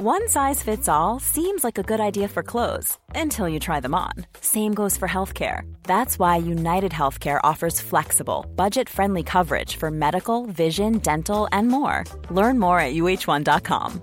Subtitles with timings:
[0.00, 3.96] One size fits all seems like a good idea for clothes until you try them
[3.96, 4.12] on.
[4.40, 5.62] Same goes for healthcare.
[5.82, 12.04] That's why United Healthcare offers flexible, budget friendly coverage for medical, vision, dental, and more.
[12.30, 14.00] Learn more at uh1.com.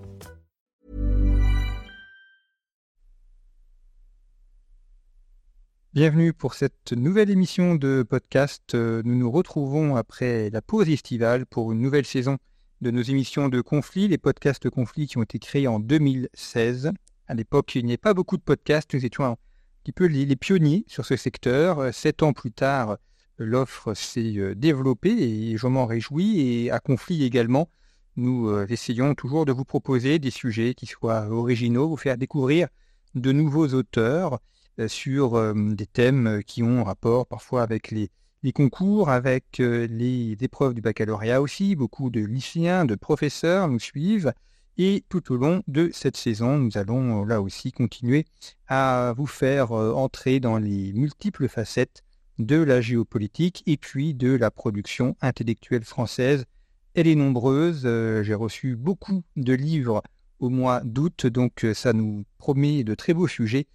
[5.94, 8.76] Bienvenue pour cette nouvelle émission de podcast.
[8.76, 12.38] Nous nous retrouvons après la pause estivale pour une nouvelle saison
[12.82, 16.92] de nos émissions de conflits, les podcasts de conflits qui ont été créés en 2016.
[17.28, 19.38] À l'époque, il n'y avait pas beaucoup de podcasts, nous étions un
[19.84, 21.94] petit peu les, pionniers sur ce secteur.
[21.94, 22.98] Sept ans plus tard,
[23.38, 26.40] l'offre s'est euh, développée et je m'en réjouis.
[26.40, 27.70] Et à conflit également,
[28.16, 32.68] nous euh, essayons toujours de vous proposer des sujets qui soient originaux, vous faire découvrir
[33.16, 34.40] de nouveaux auteurs
[34.80, 38.10] euh, sur des thèmes qui ont rapport parfois avec les,
[38.46, 41.76] les concours avec les épreuves du baccalauréat aussi.
[41.76, 44.34] Beaucoup de lycéens, de professeurs nous suivent.
[44.78, 48.26] Et tout au long de cette saison, nous allons là aussi continuer
[48.68, 52.04] à vous faire entrer dans les multiples facettes
[52.38, 56.46] de la géopolitique et puis de la production intellectuelle française.
[56.94, 57.82] Elle est nombreuse.
[58.22, 60.04] J'ai reçu beaucoup de livres
[60.38, 63.66] au mois d'août, donc ça nous promet de très beaux sujets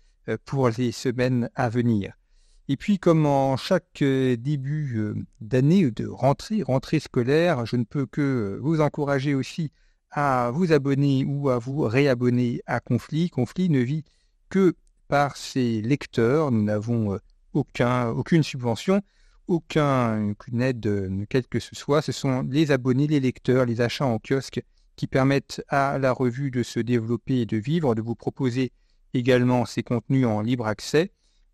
[0.45, 2.13] pour les semaines à venir.
[2.73, 7.83] Et puis, comme en chaque euh, début euh, d'année de rentrée, rentrée scolaire, je ne
[7.83, 9.73] peux que euh, vous encourager aussi
[10.13, 13.29] à vous abonner ou à vous réabonner à Conflit.
[13.29, 14.05] Conflit ne vit
[14.51, 14.77] que
[15.09, 16.53] par ses lecteurs.
[16.53, 17.19] Nous n'avons
[17.55, 19.03] aucun, aucune subvention,
[19.49, 22.03] aucune aide, quelle que ce soit.
[22.03, 24.63] Ce sont les abonnés, les lecteurs, les achats en kiosque
[24.95, 28.71] qui permettent à la revue de se développer et de vivre, de vous proposer
[29.13, 31.11] également ces contenus en libre accès.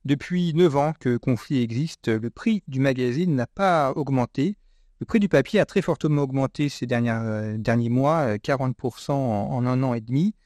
[0.06, 4.56] Depuis 9 ans que Conflit existe, le prix du magazine n'a pas augmenté.
[5.00, 9.66] Le prix du papier a très fortement augmenté ces euh, derniers mois, 40% euh, en,
[9.66, 10.36] un an et demi.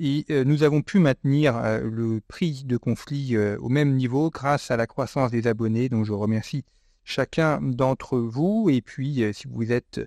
[0.00, 1.54] Et euh, nous avons pu maintenir
[1.84, 5.88] le prix de conflit au même niveau grâce à la croissance des abonnés.
[5.88, 6.64] Donc je remercie
[7.04, 8.70] chacun d'entre vous.
[8.72, 10.00] Et puis si vous êtes,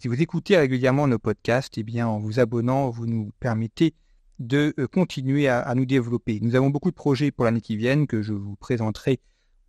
[0.00, 3.92] si vous écoutez régulièrement nos podcasts, eh bien en vous abonnant, vous nous permettez
[4.38, 6.38] de euh, continuer à, nous développer.
[6.40, 9.20] Nous avons beaucoup de projets pour l'année qui vient que je vous présenterai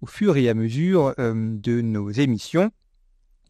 [0.02, 2.72] au fur et à mesure euh, de nos émissions.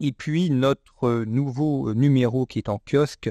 [0.00, 3.30] Et puis notre nouveau numéro qui est en kiosque,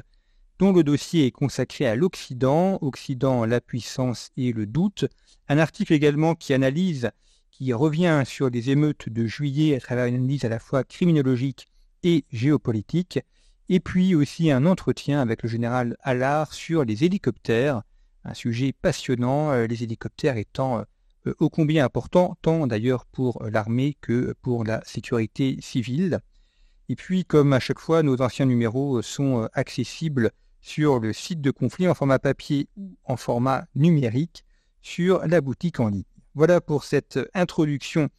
[0.58, 5.06] dont le dossier est consacré à l'Occident, Occident, la puissance et le doute.
[5.48, 7.12] Un article également qui analyse,
[7.52, 11.68] qui revient sur les émeutes de juillet à travers une analyse à la fois criminologique
[12.04, 13.20] et géopolitique
[13.70, 17.82] et puis aussi un entretien avec le général Allard sur les hélicoptères,
[18.24, 20.84] un sujet passionnant, euh, les hélicoptères étant
[21.28, 26.20] euh, ô combien importants, tant d'ailleurs pour l'armée que pour la sécurité civile.
[26.88, 31.42] Et puis, comme à chaque fois, nos anciens numéros sont euh, accessibles sur le site
[31.42, 34.46] de conflit en format papier ou en format numérique
[34.82, 36.04] sur la boutique en ligne.
[36.36, 38.10] Voilà pour cette introduction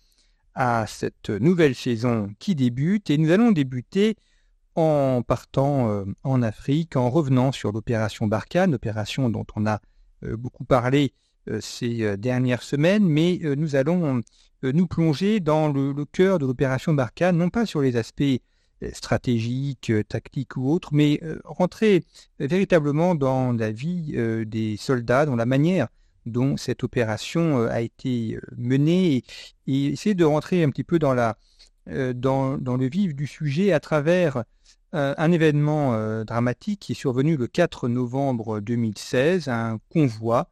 [0.55, 4.17] à cette nouvelle saison qui débute et nous allons débuter
[4.77, 9.81] en partant euh, en Afrique, en revenant sur l'opération Barkhane, opération dont on a
[10.25, 11.15] euh, beaucoup parlé
[11.49, 14.23] euh, ces dernières semaines, mais nous allons
[14.63, 18.41] nous plonger dans le, cœur de l'opération Barkhane, non pas sur les aspects
[18.93, 22.05] stratégiques, tactiques ou autres, mais rentrer
[22.41, 24.17] véritablement dans la vie
[24.47, 25.87] des soldats, dans la manière
[26.25, 29.23] dont cette opération a été menée,
[29.69, 31.37] et, essayer de rentrer un petit peu dans, la,
[32.15, 34.43] dans, dans le vif du sujet à travers
[34.97, 40.51] un événement euh, dramatique qui est survenu le 4 novembre 2016, un convoi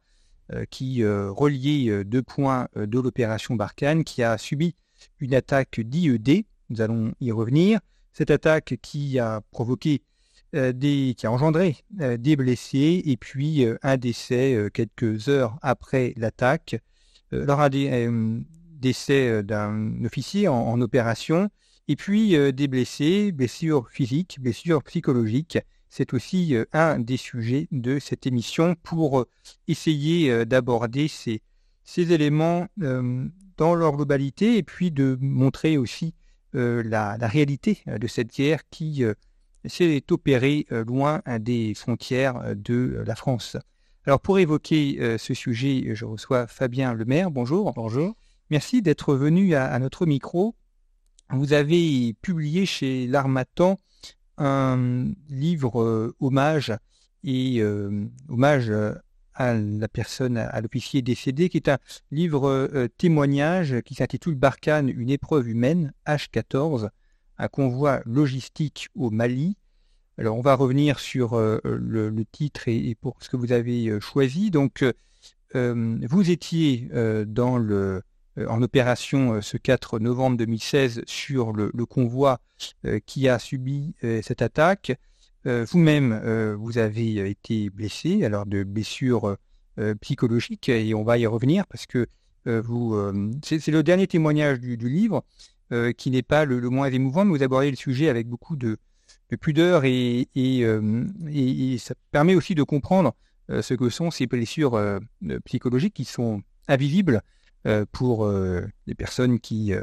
[0.53, 4.75] euh, qui reliait deux points de l'opération Barkhane qui a subi
[5.19, 6.45] une attaque d'IED.
[6.69, 7.79] Nous allons y revenir.
[8.13, 10.03] Cette attaque qui a provoqué
[10.53, 16.77] des, qui a engendré des blessés et puis un décès quelques heures après l'attaque.
[17.31, 17.69] lors un
[18.79, 21.49] décès d'un officier en opération
[21.87, 25.59] et puis euh, des blessés, blessures physiques, blessures psychologiques.
[25.89, 29.27] C'est aussi euh, un des sujets de cette émission pour euh,
[29.67, 31.41] essayer d'aborder ces,
[31.83, 36.13] ces éléments dans leur globalité et puis de montrer aussi
[36.53, 39.03] la, la, réalité de cette guerre qui
[39.65, 43.57] s'est opérée loin des frontières de la France.
[44.05, 47.29] Alors pour évoquer ce sujet, je reçois Fabien Lemaire.
[47.29, 47.73] Bonjour.
[47.73, 48.15] Bonjour.
[48.49, 50.55] Merci d'être venu à, à, notre micro
[51.29, 53.79] vous avez publié chez l'Armatan
[54.37, 56.73] un livre euh, hommage
[57.23, 58.93] et euh, hommage euh,
[59.33, 61.77] à la personne, à, l'officier décédé, qui est un
[62.09, 66.87] livre témoignage qui s'intitule Barkhane, une épreuve humaine, H14,
[67.37, 69.57] un convoi logistique au Mali.
[70.17, 74.51] Alors, on va revenir sur le, titre et, pour ce que vous avez choisi.
[74.51, 74.85] Donc,
[75.53, 76.87] vous étiez
[77.27, 78.03] dans le,
[78.37, 82.39] en opération ce 4 novembre 2016 sur le, convoi
[83.05, 84.93] qui a subi cette attaque.
[85.45, 89.37] Vous-même, vous avez été blessé, alors de blessures
[90.01, 92.07] psychologiques, et on va y revenir parce que
[92.45, 92.95] vous,
[93.43, 95.23] c'est le dernier témoignage du, livre
[95.97, 98.77] qui n'est pas le, moins émouvant, mais vous abordez le sujet avec beaucoup de,
[99.29, 103.15] de pudeur et, euh, et, ça permet aussi de comprendre
[103.49, 104.99] euh, ce que sont ces blessures euh,
[105.45, 107.21] psychologiques qui sont invisibles
[107.91, 109.73] pour les personnes qui,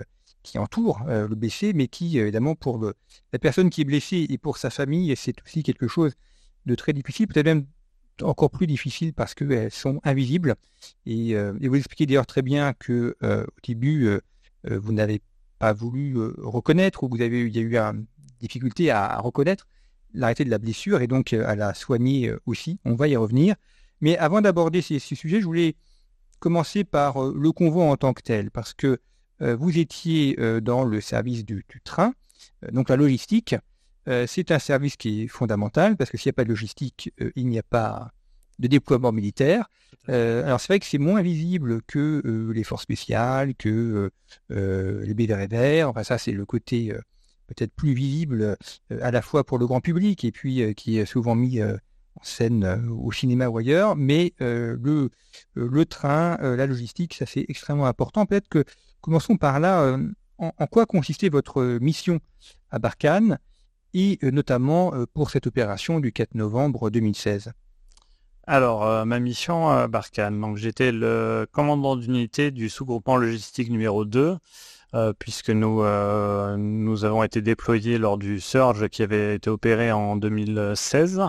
[0.42, 2.92] qui entourent le blessé, mais qui, évidemment, pour
[3.32, 6.12] la personne qui est blessée et pour sa famille, c'est aussi quelque chose
[6.66, 7.66] de très difficile, peut-être même
[8.22, 10.54] encore plus difficile parce qu'elles sont invisibles.
[11.06, 14.20] Et, vous expliquez d'ailleurs très bien que au début,
[14.64, 15.20] vous n'avez
[15.58, 17.94] pas voulu reconnaître ou vous avez il y a eu un,
[18.42, 19.66] difficulté à, reconnaître
[20.12, 22.78] l'arrêté de la blessure et donc euh, à la soigner euh, aussi.
[22.84, 23.54] On va y revenir.
[24.02, 25.76] Mais avant d'aborder ces, sujets, je voulais
[26.42, 28.98] commencer par euh, le convoi en tant que tel, parce que
[29.40, 32.14] vous étiez dans le service du, train,
[32.70, 33.56] donc la logistique.
[34.06, 37.48] c'est un service qui est fondamental, parce que s'il n'y a pas de logistique, il
[37.48, 38.12] n'y a pas
[38.60, 39.68] de déploiement militaire.
[40.06, 42.22] alors c'est vrai que c'est moins visible que
[42.54, 44.12] les forces spéciales, que
[44.48, 46.96] les BVR, enfin ça c'est le côté
[47.52, 48.56] peut-être plus visible
[48.90, 51.60] euh, à la fois pour le grand public et puis euh, qui est souvent mis
[51.60, 51.76] euh,
[52.22, 55.10] scène au cinéma ou ailleurs, mais le,
[55.54, 58.26] le train, la logistique, ça c'est extrêmement important.
[58.26, 58.64] Peut-être que
[59.00, 59.96] commençons par là.
[60.38, 62.18] En, quoi consistait votre mission
[62.70, 63.38] à Barkhane
[63.94, 67.52] et notamment pour cette opération du 4 novembre 2016
[68.48, 74.36] alors, ma mission à Barkhane, donc j'étais le commandant d'unité du sous-groupement logistique numéro 2,
[74.94, 79.90] euh, puisque nous, euh, nous avons été déployés lors du surge qui avait été opéré
[79.90, 81.22] en 2016.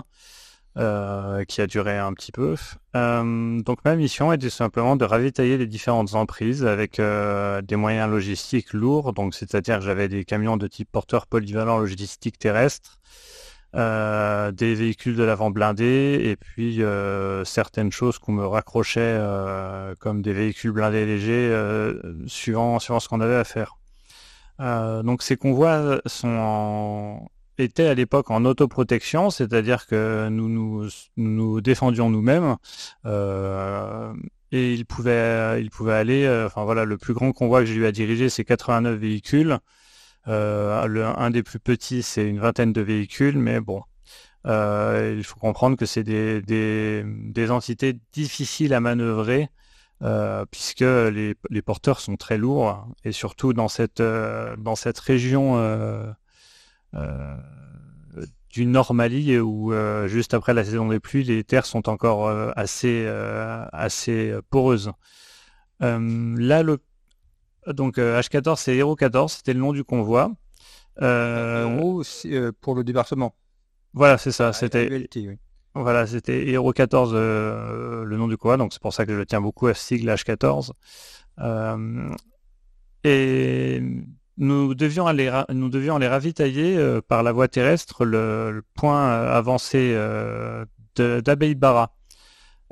[0.76, 2.56] Euh, qui a duré un petit peu.
[2.94, 9.12] donc ma mission était simplement de ravitailler les différentes emprises avec des moyens logistiques lourds,
[9.12, 12.98] donc c'est-à-dire que j'avais des camions de type porteur polyvalent logistique terrestre,
[13.76, 19.96] euh, des véhicules de l'avant blindés et puis euh, certaines choses qu'on me raccrochait euh,
[19.98, 21.52] comme des véhicules blindés légers
[22.28, 23.76] suivant, suivant ce qu'on avait à faire.
[24.60, 27.26] donc ces convois sont
[27.58, 32.56] étaient à l'époque en autoprotection, c'est-à-dire que nous nous, défendions nous-mêmes
[34.52, 37.86] et il pouvait, il pouvait aller, enfin voilà, le plus grand convoi que j'ai eu
[37.86, 39.58] à diriger, c'est 89 véhicules.
[40.28, 43.82] Euh, un des plus petits, c'est une vingtaine de véhicules, mais bon,
[44.46, 49.48] euh, il faut comprendre que c'est des, des, entités difficiles à manœuvrer
[50.02, 51.34] euh, puisque les,
[51.64, 56.12] porteurs sont très lourds et surtout dans cette, euh, dans cette région euh, euh,
[58.50, 59.72] du Nord Mali où
[60.06, 63.06] juste après la saison des pluies, les terres sont encore assez,
[63.72, 64.92] assez poreuses.
[65.80, 66.78] là, le
[67.66, 70.32] donc H14, euh, c'est Hero 14, c'était le nom du convoi.
[71.02, 73.34] Euh, euh pour le débarquement.
[73.92, 74.48] Voilà, c'est ça.
[74.48, 75.08] Ah, c'était.
[75.74, 78.56] Voilà, c'était Hero 14, euh, le nom du convoi.
[78.56, 80.72] Donc c'est pour ça que je tiens beaucoup à ce sigle H14.
[83.04, 83.82] et
[84.36, 89.96] nous devions aller, nous devions aller ravitailler par la voie terrestre le, point avancé
[90.96, 91.92] d'Abeille Barra.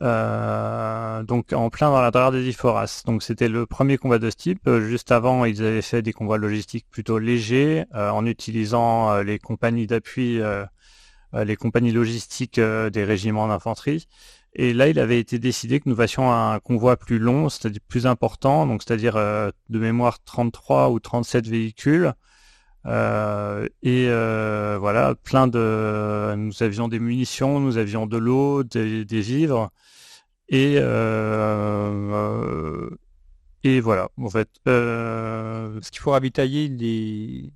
[0.00, 3.02] Euh, donc en plein dans l'intérieur des Iforas.
[3.06, 4.66] Donc c'était le premier convoi de ce type.
[4.66, 9.38] Euh, juste avant, ils avaient fait des convois logistiques plutôt légers euh, en utilisant les
[9.38, 10.40] compagnies d'appui,
[11.34, 14.06] les compagnies logistiques des régiments d'infanterie.
[14.54, 18.06] Et là, il avait été décidé que nous fassions un convoi plus long, c'est-à-dire plus
[18.06, 22.12] important, donc c'est-à-dire de mémoire 33 ou 37 véhicules.
[22.86, 24.08] et
[24.78, 29.70] voilà, plein de, nous avions des munitions, nous avions de l'eau, des, des vivres.
[30.52, 32.90] Et, euh,
[33.64, 34.50] et voilà, en fait.
[34.68, 37.50] Euh, ce qu'il faut ravitailler les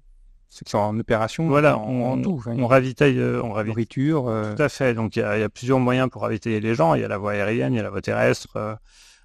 [0.57, 2.43] ceux qui sont en opération voilà, on, tout.
[2.47, 3.67] on ravitaille, euh, on ravitaille.
[3.67, 4.55] Nourriture.
[4.57, 4.95] Tout à fait.
[4.95, 6.95] Donc il y, a plusieurs moyens pour ravitailler les gens.
[6.95, 8.79] Il y a la voie aérienne, il y a la voie terrestre.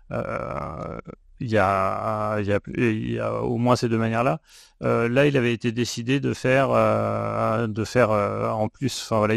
[0.09, 0.15] il
[1.47, 4.39] y, a, il, y a, il y a au moins ces deux manières-là.
[4.81, 6.69] là, il avait été décidé de faire,
[7.67, 9.35] de faire en plus, enfin voilà,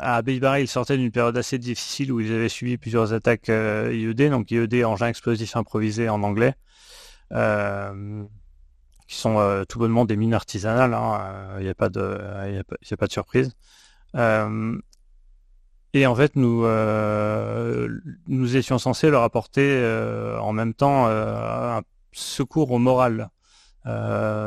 [0.00, 3.92] à Beibara, ils sortaient d'une période assez difficile où ils avaient subi plusieurs attaques euh,
[3.92, 6.54] IED, donc IED, engin explosif improvisé en anglais,
[7.32, 8.24] euh,
[9.10, 12.60] qui sont euh, tout bonnement des mines artisanales, il hein, n'y a, pas de, a,
[12.60, 13.52] a pas de surprise.
[14.14, 16.64] et en fait, nous,
[18.28, 19.84] nous étions censés leur apporter
[20.40, 23.30] en même temps un secours au moral.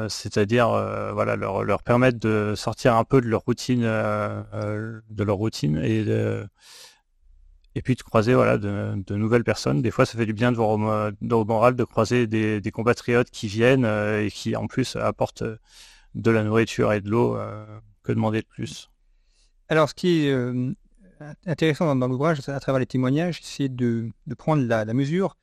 [0.08, 0.70] c'est-à-dire
[1.13, 6.05] voilà leur, leur permettre de sortir un peu de leur routine, de leur routine et
[6.05, 6.48] de,
[7.75, 9.82] et puis de croiser voilà de, nouvelles personnes.
[9.82, 10.77] Des fois, ça fait du bien de voir au,
[11.46, 15.44] moral de croiser des, compatriotes qui viennent et qui en plus apportent
[16.15, 17.38] de la nourriture et de l'eau.
[18.03, 18.89] que demander de plus
[19.70, 20.36] Alors, ce qui est
[21.46, 25.38] intéressant dans, l'ouvrage, à travers les témoignages, c'est de, prendre la, mesure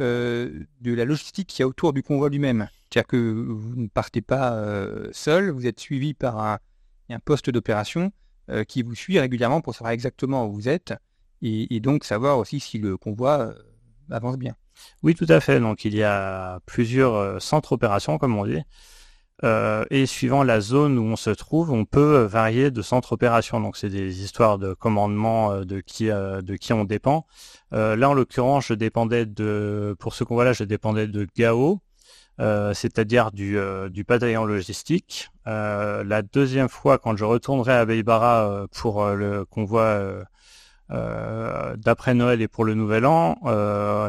[0.00, 2.68] euh, de la logistique qu'il y a autour du convoi lui-même.
[2.90, 6.58] C'est-à-dire que vous ne partez pas euh, seul, vous êtes suivi par un,
[7.24, 8.12] poste d'opération
[8.50, 10.94] euh, qui vous suit régulièrement pour savoir exactement où vous êtes
[11.42, 13.54] et, donc savoir aussi si le convoi
[14.10, 14.54] avance bien.
[15.02, 15.60] Oui, tout à fait.
[15.60, 18.62] Donc il y a plusieurs centres opérations, comme on dit.
[19.44, 23.60] Euh, et suivant la zone où on se trouve, on peut varier de centre opération.
[23.60, 27.26] Donc c'est des histoires de commandement euh, de qui euh, de qui on dépend.
[27.72, 31.80] là en l'occurrence, je dépendais de pour ce convoi-là, je dépendais de Gao,
[32.38, 33.58] c'est-à-dire du,
[33.90, 35.30] du bataillon logistique.
[35.44, 40.24] la deuxième fois, quand je retournerai à Beibara pour le convoi
[40.88, 43.38] d'après Noël et pour le Nouvel An,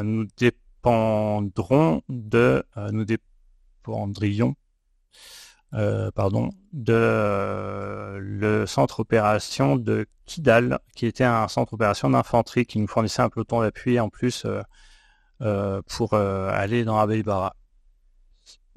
[0.04, 4.56] nous dépendrons de nous dépendrions
[5.74, 12.66] euh, pardon, de euh, le centre opération de Kidal, qui était un centre opération d'infanterie
[12.66, 14.46] qui nous fournissait un peloton d'appui en plus
[15.42, 17.54] euh, pour aller dans Abeibara.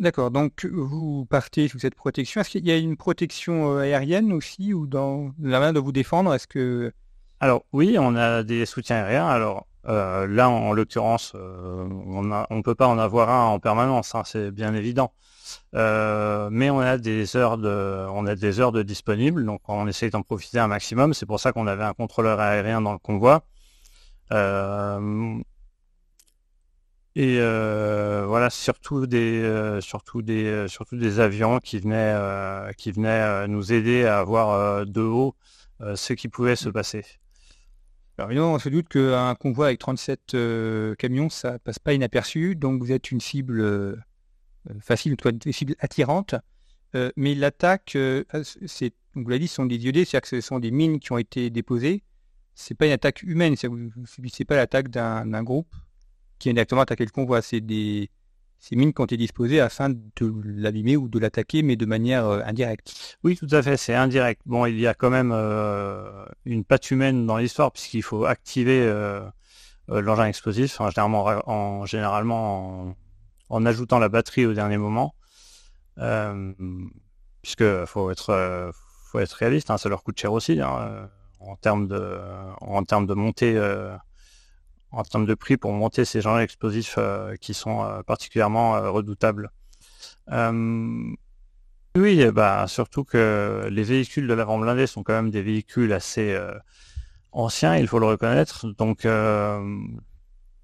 [0.00, 2.40] D'accord, donc vous partez sous cette protection.
[2.40, 6.35] Est-ce qu'il y a une protection aérienne aussi ou dans la main de vous défendre?
[6.35, 6.92] Est-ce que
[7.40, 9.28] alors oui, on a des soutiens aériens.
[9.28, 14.50] Alors là, en, l'occurrence, on ne peut pas en avoir un en permanence, hein, c'est
[14.50, 15.12] bien évident.
[15.75, 19.87] Euh, mais on a des heures de, on a des heures de disponibles, donc on
[19.87, 21.14] essaye d'en profiter un maximum.
[21.14, 23.42] C'est pour ça qu'on avait un contrôleur aérien dans le convoi.
[24.32, 25.38] Euh,
[27.16, 32.16] et euh, voilà, surtout des, surtout des, surtout des avions qui venaient,
[32.76, 35.35] qui venaient nous aider à voir de haut
[35.94, 37.04] ce qui pouvait se passer.
[38.21, 40.37] Alors évidemment, on se doute qu'un convoi avec 37
[40.99, 43.97] camions, ça passe pas inaperçu, donc vous êtes une cible euh,
[44.79, 46.35] facile, une cible attirante.
[46.95, 48.25] Euh, mais l'attaque, euh,
[48.67, 51.12] c'est, vous l'avez dit, ce sont des diodés, c'est-à-dire que ce sont des mines qui
[51.12, 52.03] ont été déposées.
[52.55, 53.71] C'est pas une attaque humaine, c'est,
[54.29, 55.75] c'est pas l'attaque d'un, groupe
[56.39, 57.41] qui a directement attaqué le convoi.
[57.41, 58.11] C'est des
[58.61, 62.26] ces mines qui ont été disposées afin de l'abîmer ou de l'attaquer, mais de manière
[62.47, 63.19] indirecte.
[63.25, 64.43] Oui, tout à fait, c'est indirect.
[64.47, 65.33] Bon, il y a quand même
[66.45, 68.87] une patte humaine dans l'histoire, puisqu'il faut activer
[69.88, 70.79] l'engin explosif,
[71.87, 72.95] généralement,
[73.49, 75.14] en, ajoutant la batterie au dernier moment.
[75.99, 76.52] Euh,
[77.43, 78.71] puisque faut être euh,
[79.11, 81.07] faut être réaliste, hein, ça leur coûte cher aussi hein, euh,
[81.40, 82.19] en termes de
[82.61, 83.59] en termes de montée
[84.92, 86.99] en termes de prix pour monter ces genres explosifs
[87.40, 89.50] qui sont particulièrement redoutables.
[91.97, 96.38] oui, bah surtout que les véhicules de l'avant blindé sont quand même des véhicules assez
[97.32, 98.66] anciens, il faut le reconnaître.
[98.78, 99.06] Donc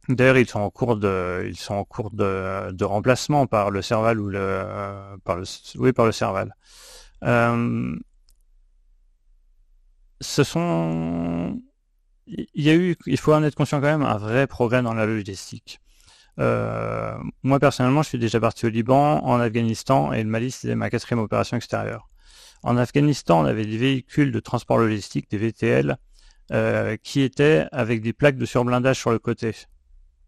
[0.08, 4.20] D'ailleurs, ils sont en cours de, ils sont en cours de, remplacement par le Serval
[4.20, 4.64] ou le,
[5.24, 5.44] par le,
[5.76, 6.54] oui, par le Serval.
[7.24, 7.96] Euh,
[10.20, 11.60] ce sont,
[12.26, 14.94] il y a eu, il faut en être conscient quand même, un vrai progrès dans
[14.94, 15.80] la logistique.
[16.38, 20.74] Euh, moi personnellement, je suis déjà parti au Liban, en Afghanistan et le Mali, c'était
[20.74, 22.08] ma quatrième opération extérieure.
[22.62, 25.96] En Afghanistan, on avait des véhicules de transport logistique, des VTL,
[26.52, 29.52] euh, qui étaient avec des plaques de surblindage sur le côté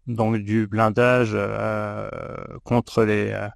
[0.09, 2.09] donc du blindage euh,
[2.63, 3.47] contre les euh,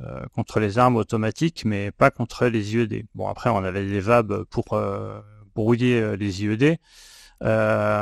[0.00, 3.06] euh, contre les armes automatiques, mais pas contre les IED.
[3.14, 4.76] Bon après on avait les VAB pour
[5.54, 6.78] brouiller les IED,
[7.40, 7.98] mais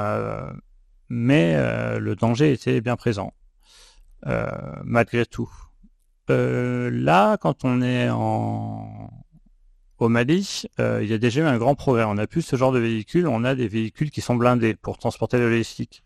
[1.08, 3.32] le danger était bien présent
[4.84, 5.50] malgré tout.
[6.28, 9.10] là, quand on est en,
[9.98, 12.04] au Mali, il y a déjà eu un grand progrès.
[12.04, 14.98] On a plus ce genre de véhicules, on a des véhicules qui sont blindés pour
[14.98, 16.02] transporter la logistique.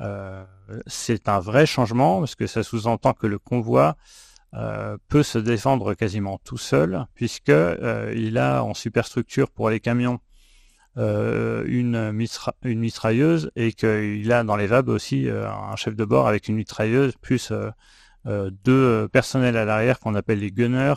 [0.00, 0.44] Euh,
[0.86, 3.96] c'est un vrai changement parce que ça sous-entend que le convoi
[4.54, 9.80] euh, peut se défendre quasiment tout seul puisque euh, il a en superstructure pour les
[9.80, 10.18] camions
[10.96, 12.12] une,
[12.64, 17.14] mitrailleuse et qu'il a dans les VAB aussi un chef de bord avec une mitrailleuse
[17.20, 17.52] plus
[18.26, 20.94] deux personnels à l'arrière qu'on appelle les gunners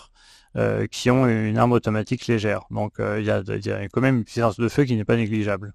[0.92, 2.64] qui ont une arme automatique légère.
[2.72, 3.44] Donc il y, a,
[3.90, 5.74] quand même une puissance de feu qui n'est pas négligeable.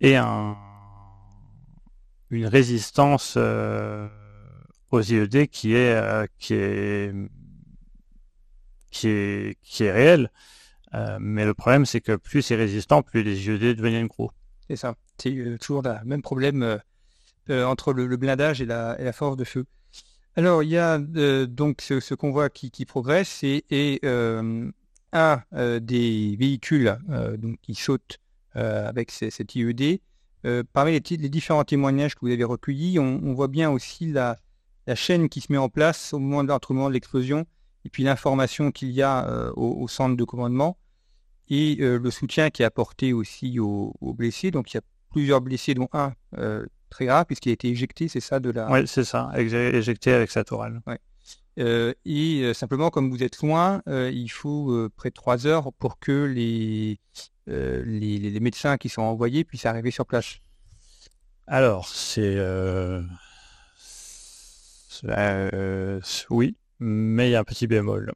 [0.00, 0.56] Et un,
[2.30, 4.08] une résistance euh,
[4.90, 7.12] aux IED qui est, euh, qui est
[8.90, 10.30] qui est qui est réelle.
[10.94, 14.30] Euh, mais le problème, c'est que plus c'est résistant, plus les IED deviennent gros.
[14.68, 14.94] C'est ça.
[15.18, 16.80] C'est toujours le même problème
[17.48, 19.66] entre le, blindage et la, force de feu.
[20.36, 24.00] Alors, il y a donc ce, convoi qui, progresse et,
[25.12, 26.96] un des véhicules
[27.38, 28.18] donc, qui saute
[28.54, 30.00] avec cet IED.
[30.72, 34.38] parmi les, différents témoignages que vous avez recueillis, on, voit bien aussi la,
[34.94, 37.46] chaîne qui se met en place au moment de, entre le moment de l'explosion
[37.84, 40.76] et puis l'information qu'il y a au, centre de commandement
[41.48, 44.50] et le soutien qui est apporté aussi aux, blessés.
[44.50, 46.12] Donc il y a plusieurs blessés, dont un
[46.90, 48.70] très grave puisqu'il a été éjecté, c'est ça de la.
[48.70, 50.80] Oui, c'est ça, éjecté avec sa tourelle.
[51.56, 56.98] et simplement, comme vous êtes loin, il faut près de trois heures pour que les,
[57.46, 60.38] les, médecins qui sont envoyés puissent arriver sur place.
[61.46, 62.38] Alors, c'est
[66.30, 68.12] oui, mais il y a un petit bémol.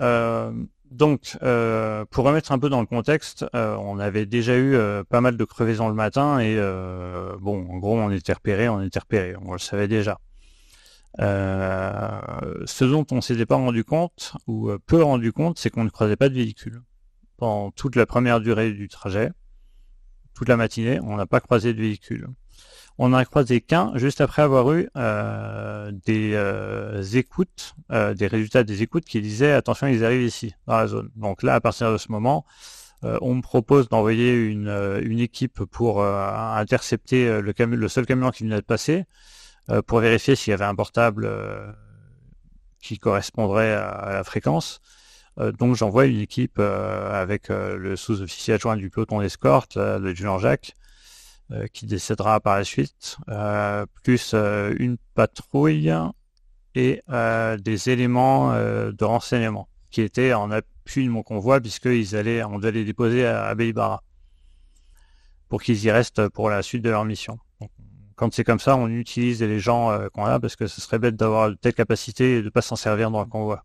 [0.00, 0.52] Euh,
[0.90, 4.76] donc, euh, pour remettre un peu dans le contexte, euh, on avait déjà eu
[5.08, 6.56] pas mal de crevaisons le matin et
[7.40, 10.18] bon, en gros, on était repéré, on était repéré, on le savait déjà.
[11.18, 16.16] ce dont on s'était pas rendu compte ou peu rendu compte, c'est qu'on ne croisait
[16.16, 16.82] pas de véhicule
[17.36, 19.30] pendant toute la première durée du trajet,
[20.34, 22.28] toute la matinée, on n'a pas croisé de véhicule.
[22.96, 28.62] On n'a croisé qu'un juste après avoir eu euh, des euh, écoutes, euh, des résultats
[28.62, 31.10] des écoutes qui disaient attention, ils arrivent ici, dans la zone.
[31.16, 32.44] Donc là, à partir de ce moment,
[33.20, 39.04] on me propose d'envoyer une, équipe pour intercepter le, seul camion qui venait de passer,
[39.86, 41.30] pour vérifier s'il y avait un portable
[42.80, 44.80] qui correspondrait à, la fréquence.
[45.36, 50.72] donc j'envoie une équipe avec le sous-officier adjoint du peloton d'escorte, le Julien Jacques,
[51.72, 55.92] qui décédera par la suite, euh, plus euh, une patrouille
[56.74, 62.58] et des éléments de renseignement qui étaient en appui de mon convoi puisqu'ils allaient, on
[62.58, 64.02] devait les déposer à, à
[65.48, 67.38] pour qu'ils y restent pour la suite de leur mission.
[68.16, 71.14] quand c'est comme ça, on utilise les gens qu'on a parce que ce serait bête
[71.14, 73.64] d'avoir de telles capacités et de ne pas s'en servir dans le convoi.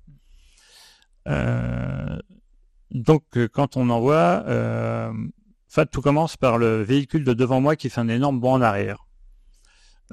[2.91, 4.43] donc quand on envoie,
[5.69, 8.53] en fait, tout commence par le véhicule de devant moi qui fait un énorme bond
[8.53, 9.05] en arrière.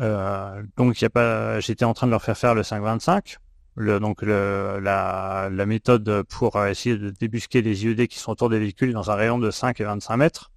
[0.01, 3.39] Euh, donc, j'étais en train de leur faire faire le 525,
[3.77, 8.93] le, donc la, méthode pour essayer de débusquer les IED qui sont autour des véhicules
[8.93, 10.51] dans un rayon de 5 et 25 mètres.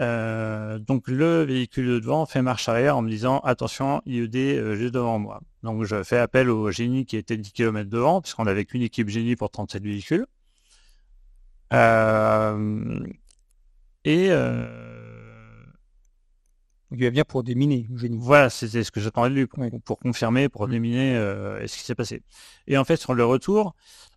[0.00, 4.76] Euh, donc le véhicule de devant fait marche arrière en me disant attention IED euh,
[4.76, 5.40] juste devant moi.
[5.64, 9.08] Donc je fais appel au génie qui était 10 km devant puisqu'on avait qu'une équipe
[9.08, 10.26] génie pour 37 véhicules.
[11.72, 13.00] Euh,
[14.04, 14.66] et euh...
[16.90, 17.86] il va bien pour déminer.
[17.90, 19.46] Voilà, c'était ce que j'attendais de lui
[19.84, 20.70] pour, confirmer, pour mm.
[20.70, 22.22] déminer euh, ce qui s'est passé.
[22.66, 23.74] Et en fait, sur le retour,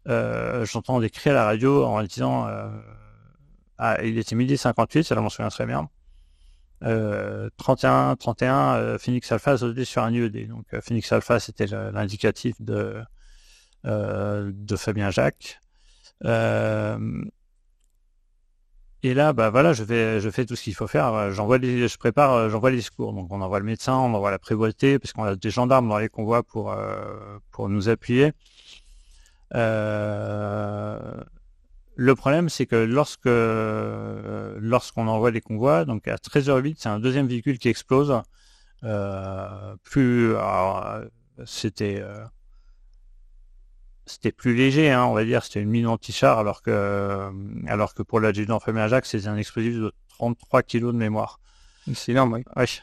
[0.08, 2.70] euh, j'entends des cris à la radio en disant euh,
[3.78, 5.90] ah, il était midi 58, ça m'en souvient très bien.
[7.58, 10.48] 31, 31, Phoenix Alpha sauté sur un IED.
[10.48, 13.04] Donc Phoenix Alpha, c'était l'indicatif de,
[13.84, 15.60] de Fabien Jacques.
[19.04, 21.32] Et là, bah voilà, je fais, tout ce qu'il faut faire.
[21.32, 23.14] J'envoie les, je prépare, euh, j'envoie les secours.
[23.14, 25.98] Donc on envoie le médecin, on envoie la prévôté, parce qu'on a des gendarmes dans
[25.98, 28.32] les convois pour euh, pour nous appuyer.
[29.56, 31.00] Euh,
[31.96, 37.28] le problème, c'est que lorsque lorsqu'on envoie les convois, donc à 13h08, c'est un deuxième
[37.28, 38.22] véhicule qui explose.
[39.84, 40.36] plus,
[41.46, 42.04] c'était
[44.06, 47.32] c'était plus léger, hein, on va dire, c'était une mine anti-char, alors que,
[47.68, 51.40] alors que pour l'adjudant Fabien Jacques, c'est un explosif de 33 kg de mémoire.
[51.94, 52.82] C'est énorme, oui.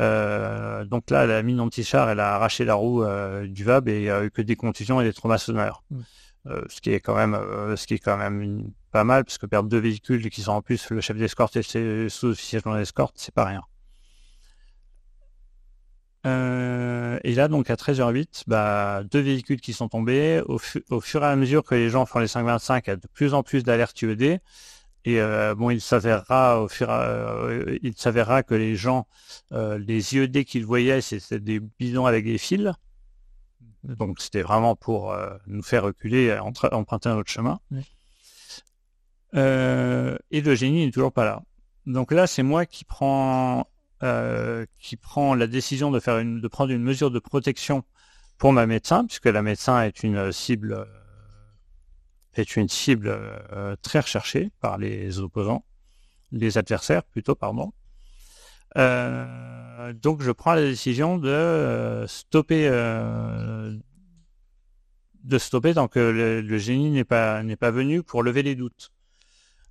[0.00, 3.96] Euh, donc là, la mine anti-char, elle a arraché la roue euh, du VAB et
[3.96, 5.84] il n'y a eu que des contusions et des traumas sonores.
[6.46, 7.38] Euh, ce qui est quand même,
[7.76, 10.62] ce qui est quand même pas mal, parce que perdre deux véhicules qui sont en
[10.62, 13.62] plus le chef d'escorte et le sous-officier d'escorte, c'est pas rien.
[16.26, 20.42] Euh, et là, donc à 13h08, bah, deux véhicules qui sont tombés.
[20.46, 23.06] Au, fur et à mesure que les gens font les 525, il y a de
[23.12, 24.40] plus en plus d'alertes UED.
[25.06, 29.06] Et euh, bon, il s'avérera au fur, euh, il s'avérera que les gens,
[29.50, 32.70] les IED qu'ils voyaient, c'était des bidons avec des fils.
[33.82, 35.14] Donc c'était vraiment pour
[35.46, 37.60] nous faire reculer, emprunter un autre chemin.
[39.34, 41.42] et le génie n'est toujours pas là.
[41.84, 43.66] Donc là, c'est moi qui prends
[44.02, 47.84] euh, qui prend la décision de, faire une, de prendre une mesure de protection
[48.38, 50.84] pour ma médecin, puisque la médecin est une cible, euh,
[52.34, 55.64] est une cible euh, très recherchée par les opposants,
[56.32, 57.72] les adversaires plutôt, pardon.
[58.74, 62.68] donc je prends la décision de stopper,
[65.22, 68.56] de stopper tant que le, le génie n'est pas n'est pas venu pour lever les
[68.56, 68.93] doutes.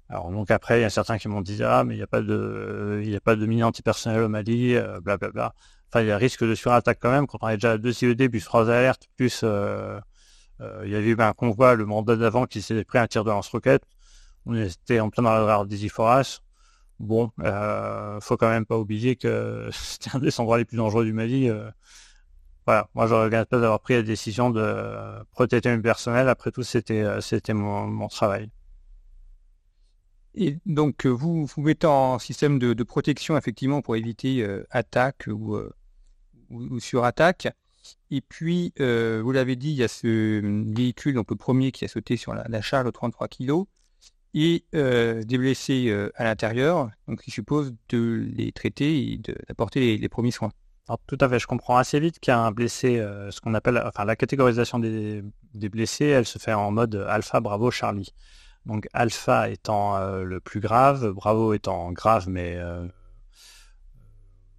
[0.10, 2.08] Alors donc après, il y a certains qui m'ont dit ah mais il n'y a
[2.08, 5.46] pas de il y a pas de mine antipersonnel au Mali, blablabla.
[5.46, 5.50] Euh,
[5.89, 8.30] enfin, il y a risque de surattaque quand même quand on est déjà deux CED
[8.30, 9.44] plus trois alertes plus
[10.86, 13.30] il y avait eu un convoi le mandat d'avant qui s'était pris un tir de
[13.30, 13.84] lance-roquette.
[14.46, 16.39] On était en plein dans des Iforas.
[17.00, 21.06] Bon, euh, faut quand même pas oublier que c'était un des endroits les plus dangereux
[21.06, 21.50] du Mali.
[22.66, 26.30] voilà, moi je regrette pas d'avoir pris la décision de protéger mes personnel.
[26.30, 28.50] Après tout, c'était c'était mon travail.
[30.36, 35.28] Et donc, euh, vous vous mettez en système de, protection, effectivement, pour éviter euh, attaque
[35.28, 35.72] ou, euh,
[36.80, 37.48] sur-attaque.
[38.10, 40.41] Et puis, vous l'avez dit, il y a ce
[40.74, 43.63] véhicule, donc le premier qui a sauté sur la, charge de 33 kg,
[44.34, 50.32] et des blessés à l'intérieur, donc il suppose de les traiter et d'apporter les, premiers
[50.32, 50.52] soins.
[50.88, 54.15] Alors, tout à fait, je comprends assez vite qu'il blessé, ce qu'on appelle, enfin la
[54.15, 58.13] catégorisation des, blessés, elle se fait en mode alpha, bravo, Charlie.
[58.65, 62.88] Donc alpha étant euh, le plus grave, bravo étant grave, mais euh,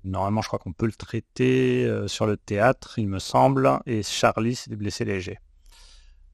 [0.04, 4.02] normalement je crois qu'on peut le traiter euh, sur le théâtre, il me semble, et
[4.02, 5.38] Charlie c'est des blessés légers.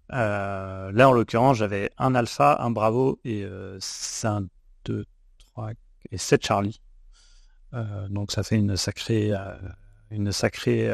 [0.09, 3.47] là en l'occurrence j'avais un alpha, un bravo et
[3.79, 4.49] 5,
[4.87, 5.07] 2,
[5.39, 5.71] 3
[6.11, 6.81] et 7 Charlie.
[8.09, 9.33] donc ça fait une sacrée,
[10.11, 10.91] une sacrée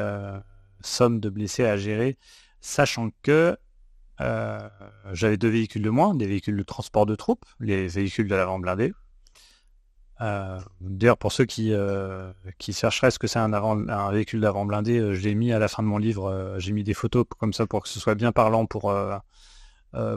[0.83, 2.19] somme de blessés à gérer,
[2.61, 3.57] sachant que
[4.21, 4.69] euh,
[5.13, 8.59] j'avais deux véhicules de moins, des véhicules de transport de troupes, les véhicules de l'avant
[8.59, 8.93] blindé.
[10.23, 14.65] Euh, d'ailleurs, pour ceux qui, euh, qui chercheraient ce que c'est un, un véhicule d'avant
[14.65, 17.53] blindé, je l'ai mis à la fin de mon livre, j'ai mis des photos comme
[17.53, 18.95] ça pour que ce soit bien parlant pour,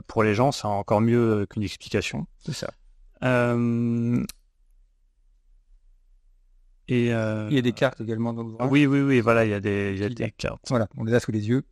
[0.07, 2.27] pour les gens, c'est encore mieux qu'une explication.
[2.39, 2.71] C'est ça.
[6.91, 8.69] Et, il y a des cartes également dans l'ouvrage.
[8.71, 10.63] Oui, oui, oui, voilà, il y a des, il y a des cartes.
[10.69, 11.65] Voilà, on les a sous les yeux.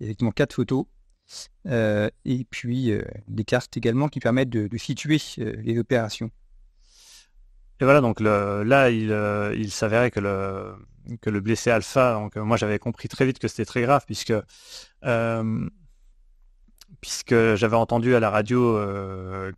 [0.00, 0.86] Il y a effectivement quatre photos.
[1.66, 6.30] Euh, et puis euh, des cartes également qui permettent de, situer euh, les opérations.
[7.80, 10.74] Et voilà, donc là, il, s'avérait que le,
[11.22, 14.34] que le blessé alpha, donc moi j'avais compris très vite que c'était très grave, puisque,
[17.00, 18.78] puisque j'avais entendu à la radio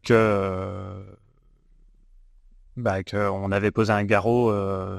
[0.04, 1.02] que
[2.76, 4.52] bah, qu'on avait posé un garrot.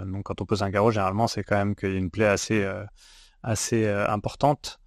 [0.04, 2.28] donc quand on pose un garrot, généralement c'est quand même qu'il y a une plaie
[2.28, 2.70] assez,
[3.42, 4.82] assez importante.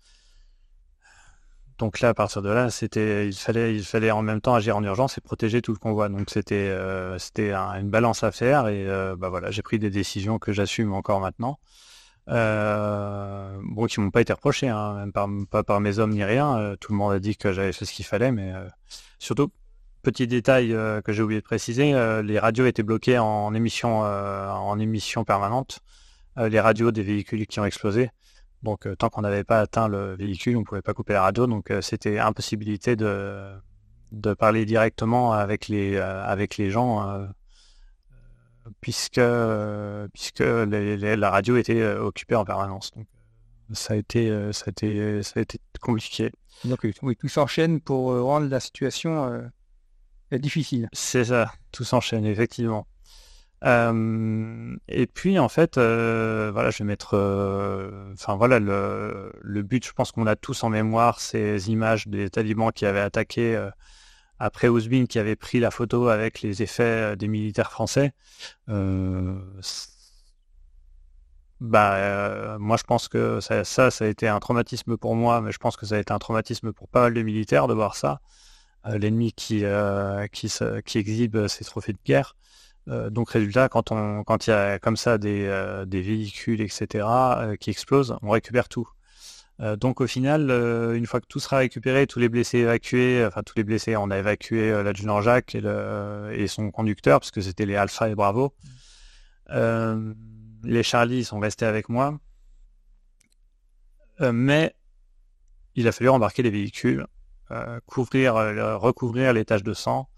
[1.78, 4.76] Donc là, à partir de là, c'était, il fallait, il fallait en même temps agir
[4.76, 6.08] en urgence et protéger tout le convoi.
[6.08, 9.90] Donc c'était, euh, c'était une balance à faire et euh, bah voilà, j'ai pris des
[9.90, 11.58] décisions que j'assume encore maintenant.
[12.28, 16.76] Euh, bon, qui m'ont pas été reprochées, hein, même pas par mes hommes ni rien.
[16.80, 18.52] tout le monde a dit que j'avais fait ce qu'il fallait, mais
[19.18, 19.52] surtout,
[20.02, 20.70] petit détail
[21.04, 21.92] que j'ai oublié de préciser,
[22.24, 25.80] les radios étaient bloquées en émission, en émission permanente.
[26.36, 28.10] les radios des véhicules qui ont explosé.
[28.66, 31.22] Donc euh, tant qu'on n'avait pas atteint le véhicule, on ne pouvait pas couper la
[31.22, 31.46] radio.
[31.46, 33.52] Donc euh, c'était impossibilité de,
[34.10, 37.28] de parler directement avec les, euh, avec les gens
[38.80, 39.20] puisque,
[40.12, 42.90] puisque la radio était occupée en permanence.
[42.90, 43.06] Donc
[43.72, 46.32] ça a été, ça a été, ça a été compliqué.
[46.64, 49.48] Donc oui, tout s'enchaîne pour rendre la situation
[50.32, 50.88] difficile.
[50.92, 52.88] C'est ça, tout s'enchaîne, effectivement
[53.62, 57.14] et puis en fait, voilà, je vais mettre,
[58.12, 62.72] enfin voilà, le, but, je pense qu'on a tous en mémoire ces images des talibans
[62.72, 63.68] qui avaient attaqué
[64.38, 68.12] après Ouzbin, qui avait pris la photo avec les effets des militaires français.
[71.60, 75.58] bah, moi je pense que ça, ça, a été un traumatisme pour moi, mais je
[75.58, 78.20] pense que ça a été un traumatisme pour pas mal de militaires de voir ça.
[78.84, 82.36] L'ennemi qui exhibe ses trophées de guerre.
[82.88, 86.60] Euh, donc résultat, quand on quand il y a comme ça des, euh, des véhicules,
[86.60, 88.88] etc., euh, qui explosent, on récupère tout.
[89.78, 90.50] donc au final,
[90.94, 94.10] une fois que tout sera récupéré, tous les blessés évacués, enfin tous les blessés, on
[94.10, 98.14] a évacué l'adjudant Jacques et, le, et, son conducteur, parce que c'était les Alpha et
[98.14, 98.54] Bravo.
[99.48, 102.18] les Charlie sont restés avec moi.
[104.20, 104.74] mais
[105.74, 107.06] il a fallu embarquer les véhicules,
[107.86, 110.15] couvrir, recouvrir les taches de sang, euh,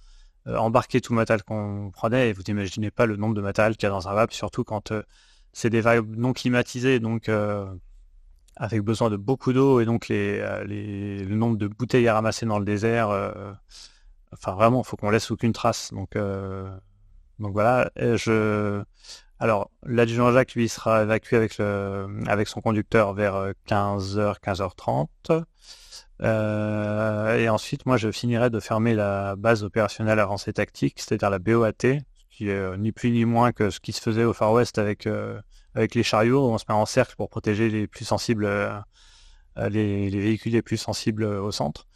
[0.57, 3.85] embarquer tout le matériel qu'on prenait et vous n'imaginez pas le nombre de matériel qu'il
[3.85, 5.03] y a dans un VAP, surtout quand euh,
[5.53, 7.67] c'est des vagues non climatisées, donc euh,
[8.57, 12.59] avec besoin de beaucoup d'eau et donc les, le nombre de bouteilles à ramasser dans
[12.59, 13.09] le désert,
[14.33, 15.93] enfin vraiment, il faut qu'on laisse aucune trace.
[15.93, 16.17] Donc,
[17.39, 18.83] donc voilà, je...
[19.39, 25.45] Alors, l'adjudant Jacques, lui, sera évacué avec, le, avec son conducteur vers 15h, 15h30.
[26.23, 31.39] Euh, et ensuite, moi, je finirai de fermer la base opérationnelle avancée tactique, c'est-à-dire la
[31.39, 31.73] BOAT,
[32.31, 34.79] qui est euh, ni plus ni moins que ce qui se faisait au Far West
[34.79, 35.41] avec, euh,
[35.75, 36.51] avec les chariots.
[36.51, 38.49] On se met en cercle pour protéger les plus sensibles,
[39.57, 41.87] les, véhicules les plus sensibles au centre.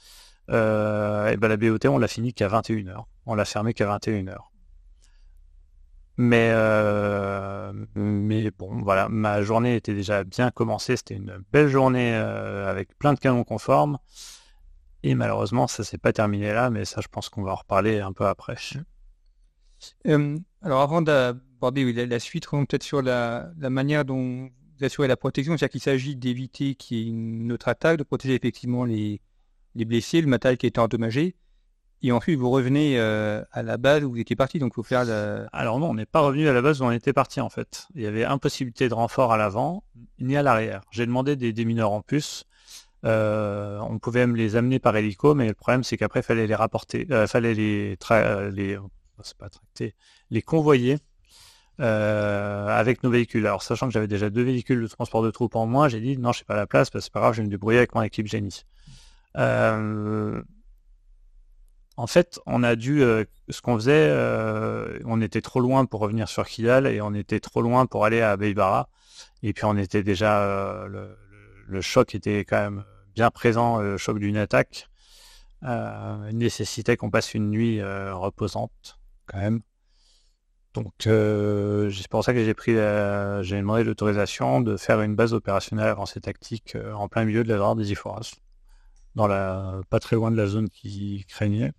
[0.48, 3.04] et ben la BOT, on l'a fini qu'à 21h.
[3.26, 4.51] On l'a fermé qu'à 21h.
[6.24, 10.96] Mais, euh, mais bon, voilà, ma journée était déjà bien commencée.
[10.96, 13.98] C'était une belle journée euh, avec plein de canons conformes.
[15.02, 17.98] Et malheureusement, ça s'est pas terminé là, mais ça, je pense qu'on va en reparler
[17.98, 18.54] un peu après.
[20.06, 25.16] Euh, alors, avant d'aborder la, suite, revenons peut-être sur la, manière dont vous assurez la
[25.16, 25.56] protection.
[25.56, 29.20] C'est-à-dire qu'il s'agit d'éviter qu'il y ait une autre attaque, de protéger effectivement les,
[29.74, 31.34] les blessés, le matériel qui a été endommagé.
[32.04, 35.04] Et ensuite, vous revenez euh, à la base où vous étiez parti, donc faut faire
[35.04, 35.46] la...
[35.52, 37.86] Alors non, on n'est pas revenu à la base où on était parti en fait.
[37.94, 39.84] Il y avait impossibilité de renfort à l'avant,
[40.18, 40.82] ni à l'arrière.
[40.90, 42.44] J'ai demandé des démineurs en plus.
[43.04, 46.48] Euh, on pouvait même les amener par hélico, mais le problème c'est qu'après, il fallait
[46.48, 47.96] les rapporter, euh, fallait les,
[49.22, 49.94] c'est pas tracter,
[50.30, 50.98] les convoyer
[51.78, 53.46] avec nos véhicules.
[53.46, 56.18] Alors sachant que j'avais déjà deux véhicules de transport de troupes en moins, j'ai dit
[56.18, 57.78] non, je n'ai pas la place, parce que c'est pas grave, je vais me débrouiller
[57.78, 58.64] avec mon équipe génie.
[61.96, 66.00] En fait, on a dû, euh, ce qu'on faisait, euh, on était trop loin pour
[66.00, 68.88] revenir sur Kidal et on était trop loin pour aller à Beibara.
[69.42, 71.14] Et puis on était déjà, euh,
[71.66, 74.88] le, choc était quand même bien présent, le choc d'une attaque
[76.32, 79.60] nécessitait qu'on passe une nuit reposante quand même.
[80.74, 86.76] Donc c'est pour ça que j'ai demandé l'autorisation de faire une base opérationnelle avancée tactique
[86.94, 88.34] en plein milieu de la zone des Iforas,
[89.14, 91.72] pas très loin de la zone qui craignait.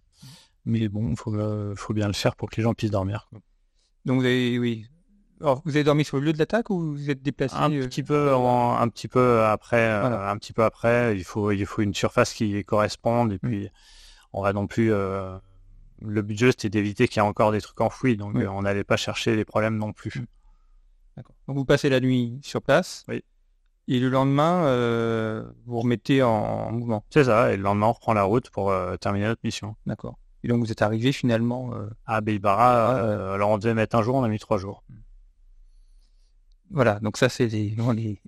[0.66, 3.30] Mais bon, il faut, euh, faut, bien le faire pour que les gens puissent dormir.
[4.06, 4.86] Donc vous avez, oui.
[5.42, 7.86] Alors, vous avez dormi sur le lieu de l'attaque ou vous êtes déplacé Un euh,
[7.86, 11.18] petit peu, un petit peu après, euh, un petit peu après.
[11.18, 13.70] Il faut, il faut une surface qui corresponde et puis
[14.32, 14.90] on va non plus.
[14.90, 18.98] le budget c'était d'éviter qu'il y ait encore des trucs enfouis, donc on n'allait pas
[18.98, 20.22] chercher les problèmes non plus.
[20.22, 20.26] Mm.
[21.18, 21.36] D'accord.
[21.48, 23.04] Donc vous passez la nuit sur place.
[23.10, 23.24] Oui.
[23.90, 24.64] Et le lendemain,
[25.66, 27.04] vous remettez en, mouvement.
[27.10, 27.52] C'est ça.
[27.52, 29.76] Et le lendemain, on reprend la route pour terminer notre mission.
[29.86, 30.18] D'accord.
[30.44, 32.98] Et donc vous êtes arrivé finalement euh, à Beibara.
[32.98, 34.84] Euh, alors on devait mettre un jour, on a mis trois jours.
[36.70, 37.76] Voilà, donc ça c'est les,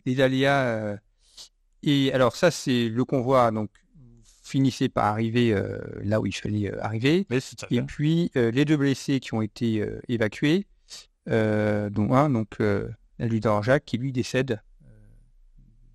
[0.05, 0.65] les, aléas.
[0.65, 0.97] Euh,
[1.83, 3.69] et alors ça c'est le convoi, donc
[4.43, 5.59] finissez par arriver
[6.03, 7.25] là où il fallait arriver.
[7.71, 10.67] et puis les deux blessés qui ont été évacués,
[11.25, 12.57] dont un, donc
[13.17, 14.61] l'adjudant Jacques, qui lui décède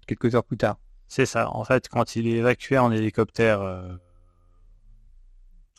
[0.09, 0.79] quelques heures plus tard.
[1.07, 1.49] C'est ça.
[1.51, 4.01] En fait, quand il est évacué en hélicoptère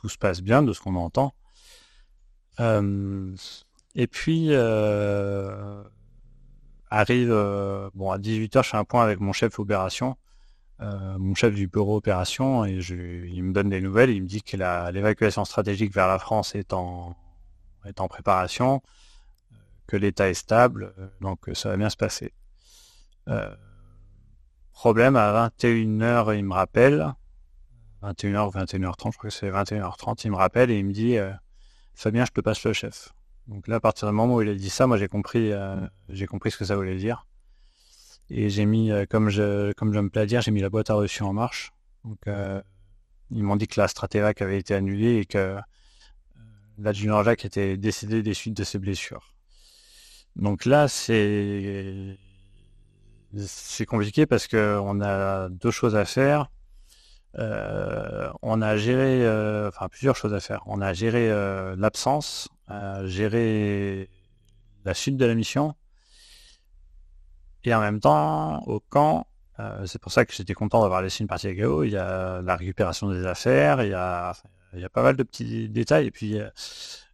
[0.01, 1.33] tout se passe bien de ce qu'on entend.
[2.59, 3.35] Euh,
[3.95, 5.83] et puis euh,
[6.89, 10.17] arrive euh, bon à 18h je fais un point avec mon chef opération
[10.79, 14.41] mon chef du bureau opération et je, il me donne des nouvelles il me dit
[14.41, 14.57] que
[14.91, 17.15] l'évacuation stratégique vers la France est en
[17.85, 18.81] est en préparation
[19.85, 22.33] que l'état est stable donc ça va bien se passer
[24.73, 27.13] problème à 21h il me rappelle
[28.03, 31.17] 21h ou 21h30, je crois que c'est 21h30, il me rappelle et il me dit
[31.17, 31.31] euh,
[31.93, 33.13] Fabien, je te passe le chef.
[33.47, 35.75] Donc là, à partir du moment où il a dit ça, moi j'ai compris, euh,
[36.09, 37.27] j'ai compris ce que ça voulait dire.
[38.29, 40.69] Et j'ai mis, euh, comme je comme je me plais à dire, j'ai mis la
[40.69, 41.71] boîte à reçu en marche.
[42.03, 42.19] Donc
[43.29, 45.57] ils m'ont dit que la Stratévac avait été annulée et que
[46.79, 49.33] l'adjudant Jacques était décédé des suites de ses blessures.
[50.35, 52.17] Donc là, c'est
[53.87, 56.49] compliqué parce qu'on a deux choses à faire
[57.37, 60.63] on a géré, euh, plusieurs choses à faire.
[60.65, 62.49] On a géré euh, l'absence,
[63.03, 64.09] géré
[64.85, 65.75] la suite de la mission,
[67.63, 69.27] et en même temps, au camp,
[69.85, 71.83] c'est pour ça que j'étais content d'avoir laissé une partie à Gao.
[71.83, 74.33] Il y a la récupération des affaires, il y a,
[74.91, 76.07] pas mal de petits détails.
[76.07, 76.39] Et puis,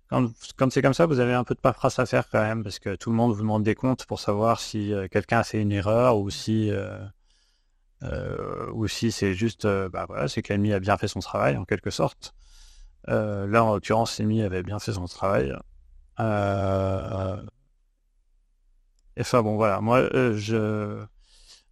[0.09, 2.79] quand, c'est comme ça, vous avez un peu de paperasse à faire quand même, parce
[2.79, 5.73] que tout le monde vous demande des comptes pour savoir si quelqu'un a fait une
[5.73, 6.97] erreur ou si euh,
[8.73, 11.57] ou si c'est juste, euh, bah voilà, c'est que l'ennemi a bien fait son travail
[11.57, 12.33] en quelque sorte.
[13.09, 15.53] Euh, là, en l'occurrence, l'ennemi avait bien fait son travail.
[16.19, 16.21] Et
[19.21, 21.03] enfin bon, voilà, moi, je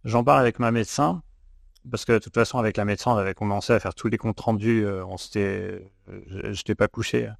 [0.04, 1.22] j'en parle avec ma médecin
[1.90, 4.18] parce que de toute façon, avec la médecin, on avait commencé à faire tous les
[4.18, 4.86] comptes rendus.
[4.86, 5.92] on s'était,
[6.26, 7.30] j'étais pas couché.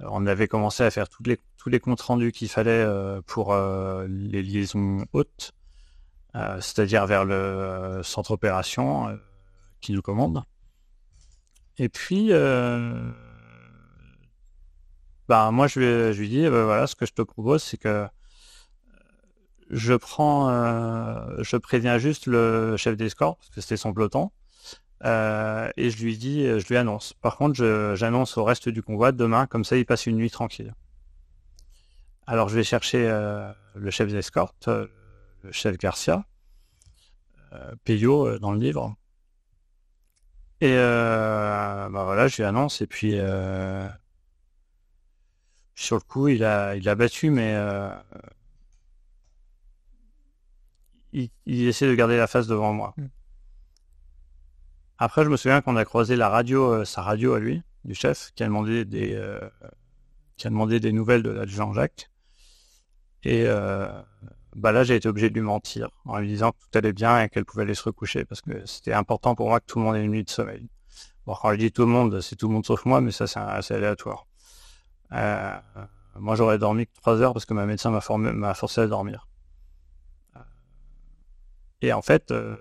[0.00, 2.86] On avait commencé à faire tous les tous les comptes rendus qu'il fallait
[3.26, 5.52] pour les liaisons hautes.
[6.36, 9.16] Euh, c'est-à-dire vers le euh, centre opération euh,
[9.80, 10.44] qui nous commande.
[11.78, 12.30] Et puis,
[15.28, 17.78] bah, moi, je lui, je lui dis, bah, voilà, ce que je te propose, c'est
[17.78, 18.06] que
[19.70, 20.50] je prends,
[21.42, 24.30] je préviens juste le chef d'escorte, parce que c'était son peloton,
[25.02, 27.14] et je lui dis, je lui annonce.
[27.14, 30.74] Par contre, j'annonce au reste du convoi demain, comme ça, il passe une nuit tranquille.
[32.26, 33.08] Alors, je vais chercher
[33.74, 34.68] le chef d'escorte,
[35.50, 36.24] chef Garcia,
[37.52, 38.96] euh, Peyo euh, dans le livre.
[40.60, 43.12] Et euh, bah voilà, je lui annonce et puis
[45.74, 47.56] sur le coup, il a, il a battu, mais
[51.12, 52.92] il, essaie de garder la face devant moi.
[52.98, 53.06] Mm.
[54.98, 58.32] Après, je me souviens qu'on a croisé la radio, sa radio à lui, du chef,
[58.34, 59.18] qui a demandé des,
[60.36, 62.10] qui a demandé des nouvelles de l'adjudant Jacques.
[63.22, 63.46] Et
[64.56, 67.22] bah là, j'ai été obligé de lui mentir en lui disant que tout allait bien
[67.22, 69.84] et qu'elle pouvait aller se recoucher parce que c'était important pour moi que tout le
[69.84, 70.68] monde ait une nuit de sommeil.
[71.26, 73.26] Bon, quand je dis tout le monde, c'est tout le monde sauf moi, mais ça,
[73.26, 74.26] c'est assez aléatoire.
[75.12, 75.56] Euh,
[76.16, 79.28] moi, j'aurais dormi que 3 heures parce que ma médecin m'a, forcé à dormir.
[80.36, 80.40] Euh,
[81.82, 82.56] et en fait, euh,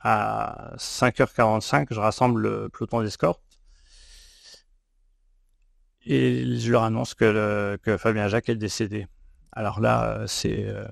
[0.00, 3.40] à 5h45, je rassemble le peloton d'escorte
[6.04, 9.06] et je leur annonce que, que Fabien Jacques est décédé.
[9.56, 10.66] Alors là, euh, c'est...
[10.66, 10.86] Euh,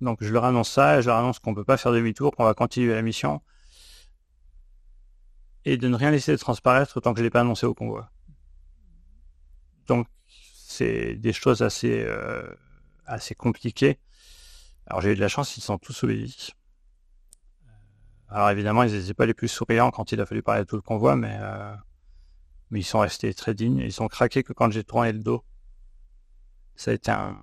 [0.00, 2.44] donc je leur annonce ça, je leur annonce qu'on ne peut pas faire demi-tour, qu'on
[2.44, 3.42] va continuer la mission,
[5.66, 8.10] et de ne rien laisser transparaître tant que je ne l'ai pas annoncé au convoi.
[9.86, 12.48] Donc c'est des choses assez, euh,
[13.04, 13.98] assez compliquées.
[14.86, 16.52] Alors j'ai eu de la chance, ils sont tous obéis.
[18.30, 20.76] Alors évidemment, ils n'étaient pas les plus souriants quand il a fallu parler de tout
[20.76, 21.38] le convoi, mais,
[22.70, 23.80] mais ils sont restés très dignes.
[23.80, 25.44] Ils ont craqué que quand j'ai tourné le dos
[26.78, 27.36] ça a été un...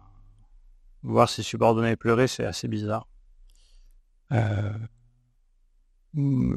[1.04, 3.08] Voir ses subordonnés pleurer, c'est assez bizarre.
[4.32, 4.74] Euh,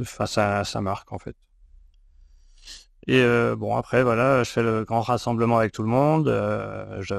[0.00, 1.36] enfin, ça, ça marque en fait.
[3.06, 6.28] Et euh, bon, après, voilà, je fais le grand rassemblement avec tout le monde.
[6.28, 7.14] Euh, je...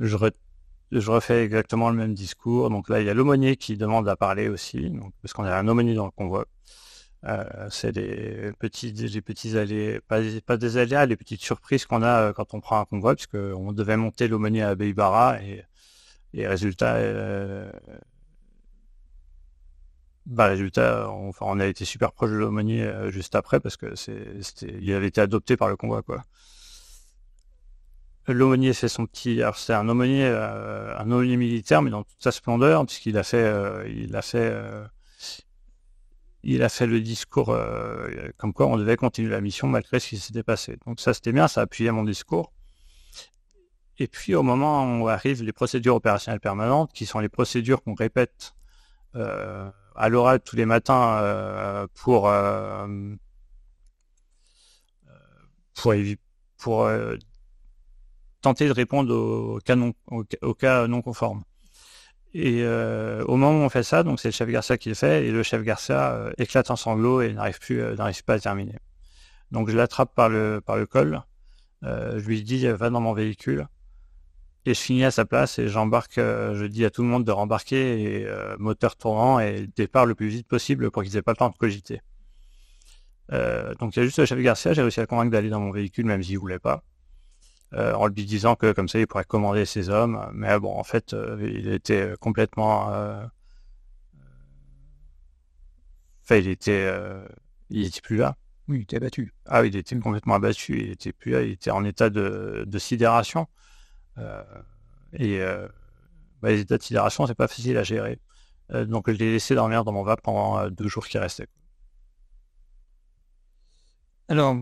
[0.00, 0.16] Je,
[1.10, 2.70] refais exactement le même discours.
[2.70, 5.68] Donc là, il y a l'aumônier qui demande à parler aussi, parce qu'on a un
[5.68, 6.46] aumônier dans le convoi.
[7.26, 10.20] Euh, c'est des petits, petits allées, pas,
[10.58, 13.26] des aléas, les petites surprises qu'on a euh, quand on prend un convoi, parce
[13.72, 15.64] devait monter l'aumônier à Beibara et,
[16.34, 17.70] et résultat, euh,
[20.26, 23.94] bah, résultat, on, enfin, on a été super proche de l'aumônier juste après parce que
[23.94, 26.24] c'est, il avait été adopté par le convoi, quoi.
[28.26, 32.84] L'aumônier fait son petit, alors c'est un aumônier, un militaire, mais dans toute sa splendeur,
[32.86, 33.46] puisqu'il a fait,
[33.90, 34.50] il a fait
[36.44, 40.08] il a fait le discours euh, comme quoi on devait continuer la mission malgré ce
[40.10, 40.78] qui s'était passé.
[40.86, 42.52] Donc ça c'était bien, ça appuyait mon discours.
[43.98, 47.94] Et puis au moment où arrivent les procédures opérationnelles permanentes, qui sont les procédures qu'on
[47.94, 48.54] répète
[49.14, 52.30] euh, à l'oral tous les matins euh, pour
[58.42, 59.76] tenter de répondre aux cas
[60.42, 61.42] aux cas non conformes.
[62.34, 64.96] Et euh, au moment où on fait ça, donc c'est le chef Garcia qui le
[64.96, 68.34] fait, et le chef Garcia euh, éclate en sanglots et n'arrive plus, euh, n'arrive pas
[68.34, 68.74] à terminer.
[69.52, 71.22] Donc je l'attrape par le par le col,
[71.82, 73.68] je lui dis va dans mon véhicule,
[74.66, 77.30] et je finis à sa place et j'embarque, je dis à tout le monde de
[77.30, 78.26] rembarquer et
[78.58, 81.56] moteur tournant et départ le plus vite possible pour qu'ils aient pas le temps de
[81.56, 82.00] cogiter.
[83.78, 85.70] donc il y a juste le chef Garcia, j'ai réussi à convaincre d'aller dans mon
[85.70, 86.82] véhicule même s'il voulait pas.
[87.76, 90.30] Euh, en lui disant que comme ça il pourrait commander ses hommes.
[90.32, 92.92] Mais bon, en fait, euh, il était complètement...
[92.92, 93.24] Euh,
[96.22, 96.88] enfin, il était...
[97.70, 98.36] il était plus là.
[98.68, 99.34] Oui, il était abattu.
[99.46, 100.80] Ah oui, il était complètement abattu.
[100.80, 101.42] Il était plus là.
[101.42, 103.48] Il était en état de, sidération.
[105.12, 105.40] et
[106.42, 108.20] bah, les états de sidération, c'est pas facile à gérer.
[108.70, 111.48] donc, je l'ai laissé dormir dans mon VAP pendant deux jours qui restaient.
[114.28, 114.56] Alors,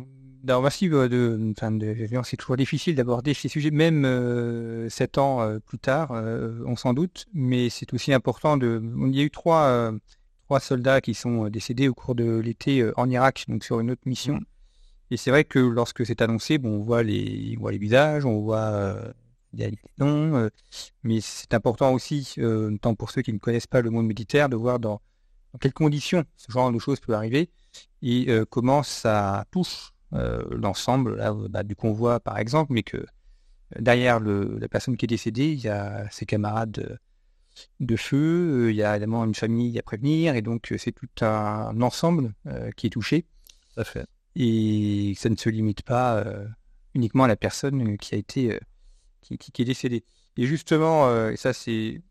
[0.48, 1.55] alors merci de, de,
[2.24, 6.74] c'est toujours difficile d'aborder ces sujets, même euh, sept ans euh, plus tard, euh, on
[6.76, 8.83] s'en doute, mais c'est aussi important de.
[9.07, 9.92] Il y a eu trois,
[10.44, 14.02] trois soldats qui sont décédés au cours de l'été en Irak, donc sur une autre
[14.07, 14.35] mission.
[14.35, 14.44] Mmh.
[15.12, 18.24] Et c'est vrai que lorsque c'est annoncé, bon, on voit les, on voit les visages,
[18.24, 18.96] on voit
[19.52, 20.48] les noms,
[21.05, 22.37] mais c'est important aussi,
[22.81, 25.00] tant pour ceux qui ne connaissent pas le monde militaire, de voir dans,
[25.52, 27.50] dans quelles conditions ce genre de choses peut arriver
[28.00, 31.16] et comment ça touche euh, l'ensemble
[31.51, 32.98] bah, du convoi par exemple, mais que
[33.77, 36.98] euh, derrière le, la personne qui est décédée, il y a ses camarades
[37.81, 41.09] de, feu, euh, il y a évidemment une famille à prévenir, et donc c'est tout
[41.25, 42.33] un, ensemble
[42.77, 43.27] qui est touché.
[43.75, 44.07] Ça fait.
[44.37, 46.25] Et ça ne se limite pas
[46.94, 48.59] uniquement à la personne qui a été
[49.20, 50.05] qui, qui, est décédée.
[50.37, 52.03] Et justement, et ça c'est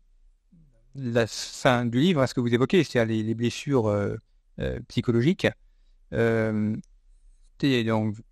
[0.94, 3.92] la fin du livre, hein, ce que vous évoquez, c'est-à-dire les, les, blessures
[4.86, 5.48] psychologiques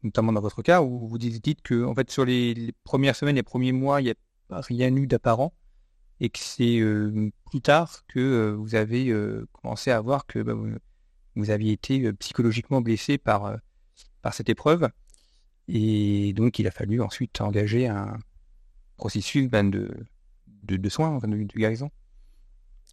[0.03, 3.43] notamment dans votre cas, où vous dites que en fait, sur les, premières semaines, les
[3.43, 5.53] premiers mois, il n'y a rien eu d'apparent,
[6.21, 10.41] et que c'est euh, plus tard que euh, vous avez euh, commencé à voir que
[10.41, 10.55] bah,
[11.37, 13.57] vous, aviez été psychologiquement blessé par,
[14.23, 14.89] par cette épreuve,
[15.69, 18.19] et donc il a fallu ensuite engager un
[18.97, 19.89] processus ben, de,
[20.65, 21.91] de, soins, enfin, de, guérison.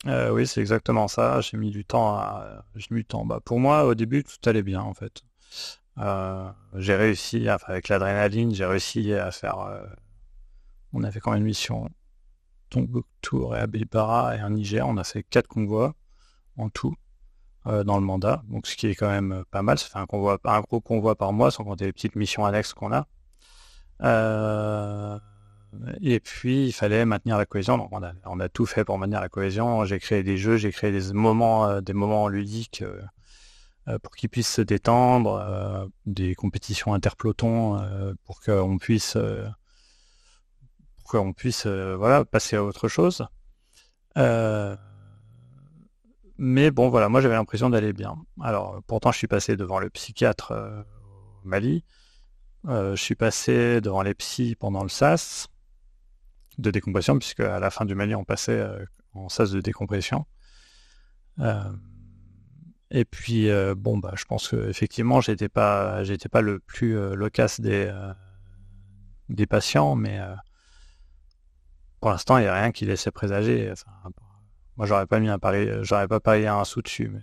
[0.05, 1.41] oui, c'est exactement ça.
[1.41, 2.63] J'ai mis du temps à.
[2.75, 3.25] J'ai mis du temps.
[3.25, 5.23] Bah, pour moi, au début, tout allait bien en fait.
[6.75, 9.57] J'ai réussi, avec l'adrénaline, j'ai réussi à faire.
[10.93, 11.89] on a fait quand même une mission
[12.69, 14.87] Tombouctou et Abibara et un Niger.
[14.87, 15.95] On a fait quatre convois
[16.57, 16.95] en tout
[17.65, 19.77] dans le mandat, donc ce qui est quand même pas mal.
[19.77, 22.73] Ça fait un convoi, un gros convoi par mois, sans compter les petites missions annexes
[22.73, 23.07] qu'on a.
[26.01, 27.77] Et puis, il fallait maintenir la cohésion.
[27.77, 29.85] Donc, on a, tout fait pour maintenir la cohésion.
[29.85, 33.05] J'ai créé des jeux, j'ai créé des moments, euh, des moments ludiques euh, euh,
[34.03, 37.79] pour qu'ils puissent se détendre, des compétitions interplotons
[38.25, 39.17] pour qu'on puisse,
[41.05, 43.25] pour puisse, voilà, passer à autre chose.
[46.37, 48.17] mais bon, voilà, moi j'avais l'impression d'aller bien.
[48.41, 50.53] Alors, pourtant, je suis passé devant le psychiatre
[51.43, 51.85] au Mali.
[52.65, 55.47] je suis passé devant les psys pendant le SAS
[56.57, 58.83] de décompression, puisque à la fin du Mali, on passait euh,
[59.13, 60.25] en sas de décompression.
[61.39, 61.71] Euh,
[62.91, 67.59] et puis, euh, bon, bah, je pense qu'effectivement, j'étais pas, j'étais pas le plus loquace
[67.59, 67.91] des,
[69.29, 70.19] des patients, mais
[71.99, 73.73] pour l'instant, il n'y a rien qui laissait présager.
[74.77, 77.09] moi, j'aurais pas mis un pari, j'aurais pas parié un sou dessus.
[77.09, 77.21] Mais...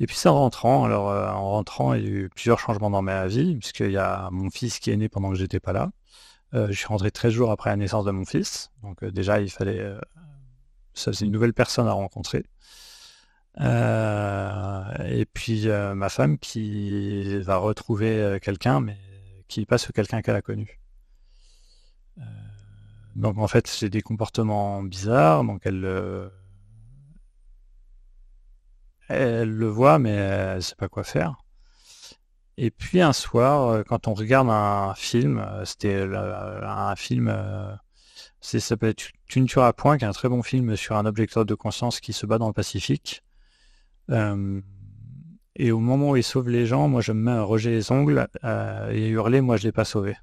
[0.00, 0.84] Et puis, c'est en rentrant.
[0.84, 4.28] Alors, en rentrant, il y a eu plusieurs changements dans ma vie, puisqu'il y a
[4.30, 5.90] mon fils qui est né pendant que j'étais pas là.
[6.54, 8.70] Euh, je suis rentré 13 jours après la naissance de mon fils.
[8.82, 9.80] Donc euh, déjà, il fallait...
[9.80, 10.00] Euh,
[10.94, 12.44] ça faisait une nouvelle personne à rencontrer.
[13.60, 18.96] Et puis ma femme qui va retrouver quelqu'un, mais
[19.48, 20.80] qui n'est pas ce quelqu'un qu'elle a connu.
[23.16, 25.44] donc en fait, c'est des comportements bizarres.
[25.44, 26.30] Donc elle,
[29.08, 31.36] elle le voit, mais elle sait pas quoi faire.
[32.60, 37.72] Et puis un soir, euh, quand on regarde un film, euh, c'était un film, euh,
[38.40, 41.44] ça s'appelle Tu ne tueras point, qui est un très bon film sur un objecteur
[41.46, 43.22] de conscience qui se bat dans le Pacifique.
[44.10, 47.92] Et au moment où il sauve les gens, moi je me mets à roger les
[47.92, 48.28] ongles
[48.90, 50.16] et hurler, moi je l'ai pas sauvé.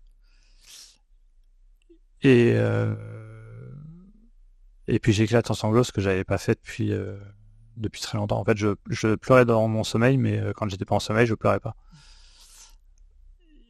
[2.21, 2.55] Et,
[4.87, 6.91] et puis j'éclate en sanglots, ce que j'avais pas fait depuis,
[7.77, 8.39] depuis très longtemps.
[8.39, 11.35] En fait, je, je pleurais dans mon sommeil, mais quand j'étais pas en sommeil, je
[11.35, 11.75] pleurais pas.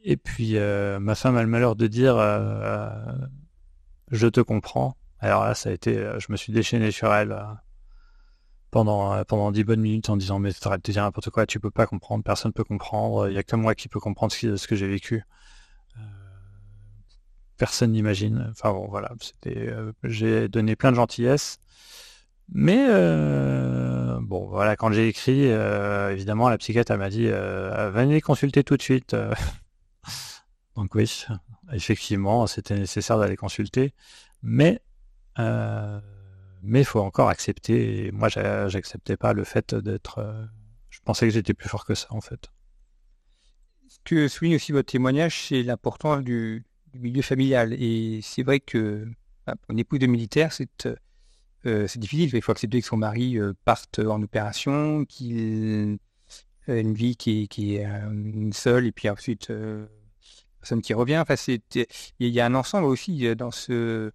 [0.08, 2.90] Et puis euh, ma femme a le malheur de dire euh, euh,
[4.12, 4.96] je te comprends.
[5.18, 7.36] Alors là, ça a été, je me suis déchaîné sur elle
[8.76, 11.70] pendant pendant dix bonnes minutes en disant mais arrêtes de dire n'importe quoi, tu peux
[11.70, 14.76] pas comprendre, personne peut comprendre, il y a que moi qui peux comprendre ce, que
[14.76, 15.24] j'ai vécu.
[17.56, 18.48] personne n'imagine.
[18.50, 19.72] Enfin bon, voilà, c'était,
[20.04, 21.58] j'ai donné plein de gentillesse.
[22.52, 22.86] Mais
[24.20, 25.44] bon, voilà, quand j'ai écrit,
[26.12, 29.16] évidemment, la psychiatre m'a dit venez consulter tout de suite.
[30.76, 31.24] Donc oui,
[31.72, 33.94] effectivement, c'était nécessaire d'aller consulter,
[34.42, 34.82] mais
[35.38, 35.98] euh,
[36.66, 38.10] mais il faut encore accepter.
[38.12, 40.18] moi, j'acceptais pas le fait d'être.
[40.18, 40.44] Euh,
[40.90, 42.50] je pensais que j'étais plus fort que ça, en fait.
[43.88, 46.64] Ce que souligne aussi votre témoignage, c'est l'importance du,
[46.94, 47.74] milieu familial.
[47.74, 49.06] Et c'est vrai que
[49.46, 50.86] bah, pour une épouse de militaire, c'est
[51.66, 52.30] euh, difficile.
[52.32, 55.98] Il faut accepter que son mari parte en opération, qu'il
[56.68, 57.88] ait une vie qui, qui est
[58.52, 59.52] seule, et puis ensuite
[60.66, 61.18] personne qui revient.
[61.18, 61.36] Enfin,
[62.18, 64.10] il y a un ensemble aussi euh, dans ce,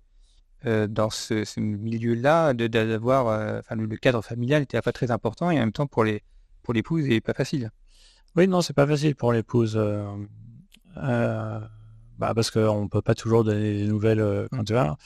[0.66, 5.58] euh, dans ce, milieu-là d'avoir, euh, enfin, le, cadre familial était pas très important et
[5.58, 6.24] en même temps pour les
[6.64, 7.72] pour l'épouse, il pas facile.
[8.36, 9.80] Oui, non, c'est pas facile pour l'épouse.
[10.96, 14.98] bah parce qu'on peut pas toujours donner des nouvelles quand tu vas.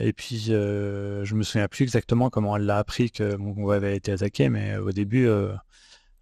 [0.00, 3.96] et puis, je me souviens plus exactement comment elle l'a appris que mon convoi avait
[3.96, 5.28] été attaqué, mais au début,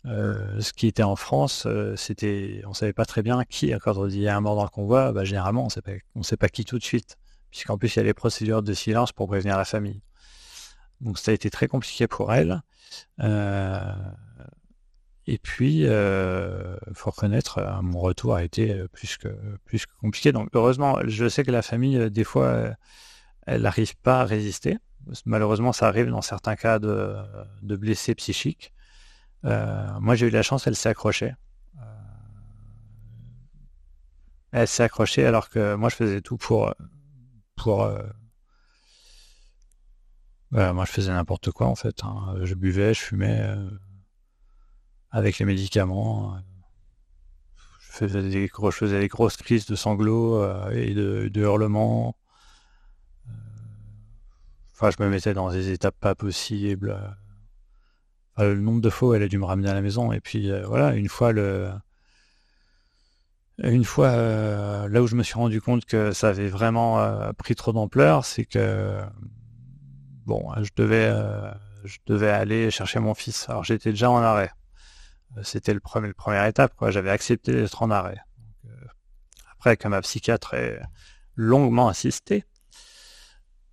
[0.06, 3.72] euh, ce qui était en France, euh, c'était, on savait pas très bien qui.
[3.82, 5.82] Quand on dit il y a un mort dans le convoi, bah, généralement on sait
[5.82, 7.16] pas, on sait pas qui tout de suite,
[7.50, 10.02] puisqu'en plus il y a les procédures de silence pour prévenir la famille.
[11.00, 12.62] Donc ça a été très compliqué pour elle.
[13.20, 13.94] Euh,
[15.26, 19.28] et puis, euh, faut reconnaître, mon retour a été plus que
[19.64, 20.32] plus que compliqué.
[20.32, 22.74] Donc heureusement, je sais que la famille, des fois,
[23.46, 24.78] elle n'arrive pas à résister.
[25.26, 27.16] Malheureusement, ça arrive dans certains cas de,
[27.62, 28.72] de blessés psychiques.
[29.44, 31.34] Euh, moi, j'ai eu la chance, elle s'est accrochée.
[31.78, 31.84] Euh,
[34.52, 36.74] elle s'est accrochée alors que moi, je faisais tout pour...
[37.58, 37.82] pour
[40.54, 42.02] euh, moi, je faisais n'importe quoi, en fait.
[42.04, 42.36] Hein.
[42.42, 43.54] Je buvais, je fumais
[45.10, 46.38] avec les médicaments.
[47.80, 52.16] Je faisais, des, je faisais des grosses crises de sanglots et de, hurlements.
[54.72, 56.96] Enfin, je me mettais dans des étapes pas possibles.
[58.38, 60.12] Euh, le nombre de fois elle a dû me ramener à la maison.
[60.12, 61.70] Et puis euh, voilà, une fois le,
[63.58, 67.54] une fois euh, là où je me suis rendu compte que ça avait vraiment pris
[67.54, 69.00] trop d'ampleur, c'est que
[70.26, 71.12] bon, je devais,
[71.84, 73.48] je devais aller chercher mon fils.
[73.48, 74.50] Alors j'étais déjà en arrêt.
[75.42, 76.72] c'était le premier, la première étape.
[76.88, 78.18] J'avais accepté d'être en arrêt.
[79.52, 80.80] après, comme ma psychiatre est
[81.34, 82.44] longuement insisté,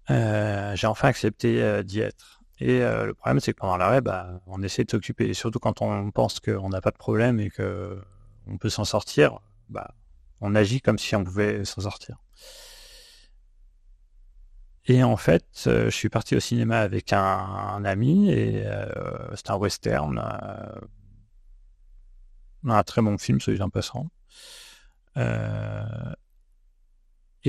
[0.10, 2.42] j'ai enfin accepté d'y être.
[2.60, 5.34] Et le problème, c'est que pendant l'arrêt, bah, on essaie de s'occuper.
[5.36, 8.02] Surtout quand on pense qu'on n'a pas de problème et que
[8.48, 9.40] on peut s'en sortir,
[9.70, 9.94] bah,
[10.42, 12.18] on agit comme si on pouvait s'en sortir.
[14.88, 18.64] Et en fait, je suis parti au cinéma avec un, ami et
[19.34, 20.22] c'était un western,
[22.68, 24.12] un très bon film, celui d'un passant.
[25.16, 25.24] et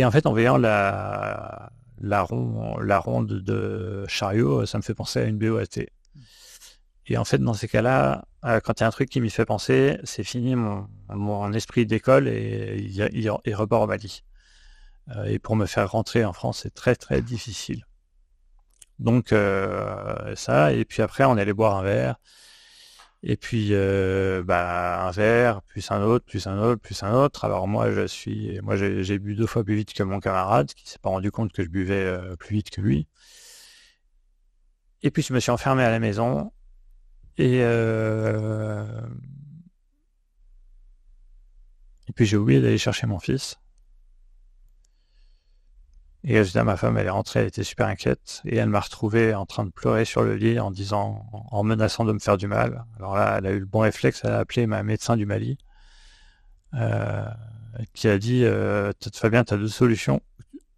[0.04, 1.70] en fait, en voyant la,
[2.22, 5.84] ronde de chariot, ça me fait penser à une BOAT.
[7.08, 9.30] Et en fait, dans ces cas-là, euh, quand il y a un truc qui m'y
[9.30, 14.24] fait penser, c'est fini mon, esprit d'école et il, repart au Mali.
[15.16, 17.86] Euh, et pour me faire rentrer en France, c'est très très difficile.
[18.98, 22.16] Donc euh, ça, et puis après, on allait boire un verre.
[23.22, 23.72] Et puis
[24.44, 27.44] bah, un verre, plus un autre, plus un autre, plus un autre.
[27.44, 30.88] Alors moi, je suis, moi j'ai bu deux fois plus vite que mon camarade, qui
[30.88, 33.08] s'est pas rendu compte que je buvais plus vite que lui.
[35.02, 36.52] Et puis je me suis enfermé à la maison
[37.38, 38.84] et, euh,
[42.08, 43.58] et puis j'ai oublié d'aller chercher mon fils.
[46.28, 48.42] Et résultat, ma femme, elle est rentrée, elle était super inquiète.
[48.46, 52.04] Et elle m'a retrouvé en train de pleurer sur le lit en disant, en menaçant
[52.04, 52.84] de me faire du mal.
[52.98, 55.56] Alors là, elle a eu le bon réflexe, elle a appelé ma médecin du Mali,
[56.74, 57.28] euh,
[57.94, 60.20] qui a dit, euh, Fabien, tu as deux solutions.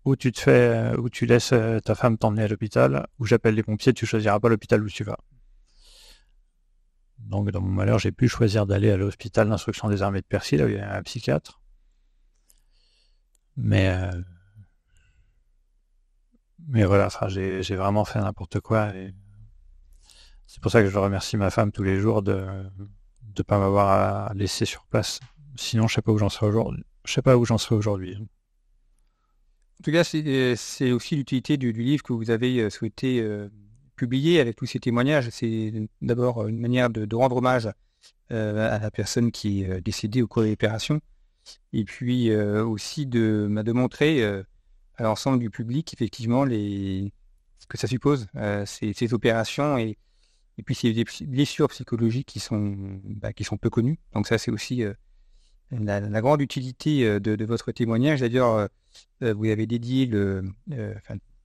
[0.05, 3.55] Ou tu te fais, ou tu laisses euh, ta femme t'emmener à l'hôpital, ou j'appelle
[3.55, 5.19] les pompiers, tu choisiras pas l'hôpital où tu vas.
[7.29, 10.57] Donc, dans mon malheur, j'ai pu choisir d'aller à l'hôpital d'instruction des armées de Percy,
[10.57, 11.61] là où il y a un psychiatre.
[13.57, 14.21] Mais, euh,
[16.67, 18.93] mais voilà, j'ai vraiment fait n'importe quoi.
[20.47, 22.47] C'est pour ça que je remercie ma femme tous les jours de
[23.37, 25.21] ne pas m'avoir laissé sur place.
[25.57, 26.85] Sinon, je sais pas où j'en aujourd'hui.
[27.05, 28.17] Sais pas où j'en serais aujourd'hui.
[28.17, 33.49] En tout cas, c'est aussi l'utilité du, livre que vous avez euh, souhaité euh,
[33.99, 37.69] publié avec tous ces témoignages, c'est d'abord une manière de, rendre hommage
[38.33, 41.01] euh, à la personne qui est euh, décédée au cours de l'opération,
[41.75, 47.13] et puis euh, aussi de, de montrer à l'ensemble du public effectivement les,
[47.59, 48.27] ce que ça suppose,
[48.65, 49.99] ces, ces, opérations et,
[50.57, 53.99] et puis ces blessures psychologiques qui sont, bah, qui sont peu connues.
[54.15, 54.85] Donc ça, c'est aussi
[55.71, 58.21] la, grande utilité de, votre témoignage.
[58.21, 58.69] D'ailleurs,
[59.21, 60.45] vous avez dédié le,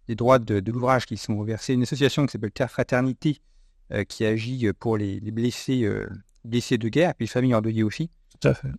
[0.07, 3.39] des droits de, l'ouvrage qui sont versés, une association qui s'appelle Terre Fraternité,
[3.91, 6.09] euh, qui agit pour les, blessés, euh,
[6.43, 8.09] blessés de guerre, puis les familles endeuillées aussi.
[8.39, 8.69] Tout à fait.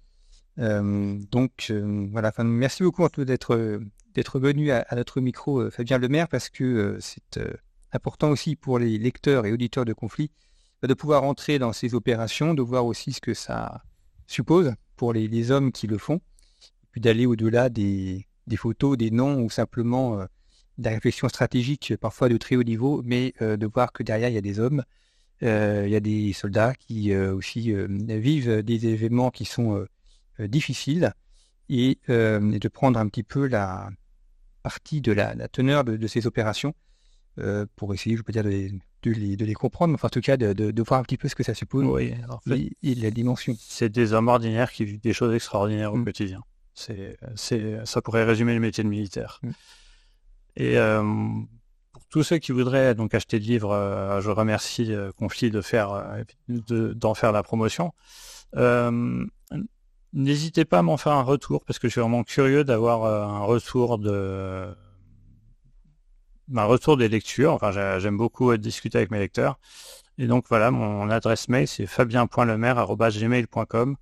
[0.59, 1.73] Euh, donc
[2.13, 3.81] voilà, merci beaucoup d'être
[4.15, 7.41] d'être venu à, notre micro, Fabien Lemaire, parce que c'est
[7.93, 10.31] important aussi pour les lecteurs et auditeurs de conflits
[10.87, 13.83] de pouvoir entrer dans ces opérations, de voir aussi ce que ça
[14.27, 16.21] suppose pour les, hommes qui le font,
[16.93, 20.27] puis d'aller au-delà des, des, photos, des noms ou simplement
[20.79, 24.35] des réflexions stratégiques parfois de très haut niveau, mais euh, de voir que derrière, il
[24.35, 24.85] y a des hommes,
[25.43, 29.87] euh, il y a des soldats qui euh, aussi vivent des événements qui sont
[30.39, 31.13] difficiles
[31.69, 33.89] et, de prendre un petit peu la
[34.63, 36.75] partie de la, teneur de, ces opérations
[37.77, 40.37] pour essayer, je peux dire, de les, de les, comprendre, mais enfin, en tout cas,
[40.37, 42.15] de, voir un petit peu ce que ça suppose oui,
[42.83, 43.55] et, la dimension.
[43.59, 46.05] C'est des hommes ordinaires qui vivent des choses extraordinaires au mmh.
[46.05, 46.41] quotidien.
[46.75, 47.17] C'est,
[47.85, 49.39] ça pourrait résumer le métier de militaire.
[49.43, 49.51] Mmh.
[50.57, 51.03] Et euh,
[51.93, 55.61] pour tous ceux qui voudraient donc acheter le livre, euh, je remercie euh, Conflit de
[55.61, 57.93] faire d'en faire la promotion.
[60.13, 63.45] N'hésitez pas à m'en faire un retour parce que je suis vraiment curieux d'avoir un
[63.45, 64.73] retour de
[66.55, 67.55] retour des lectures.
[67.55, 69.59] Enfin, j'aime beaucoup discuter avec mes lecteurs.
[70.17, 73.97] Et donc voilà, mon adresse mail c'est fabien.lemaire@gmail.com.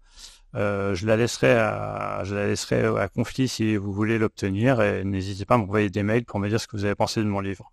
[0.54, 5.88] Euh, je la laisserai à, conflit si vous voulez l'obtenir et n'hésitez pas à m'envoyer
[5.88, 7.72] des mails pour me dire ce que vous avez pensé de mon livre.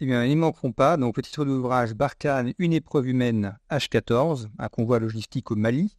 [0.00, 0.96] Eh bien, ils ne manqueront pas.
[0.96, 5.96] Donc, le titre de l'ouvrage Barkhane, une épreuve humaine H14, un convoi logistique au Mali.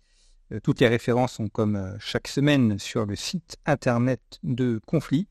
[0.51, 5.27] Euh, toutes les références sont comme euh, chaque semaine sur le site internet de Conflit.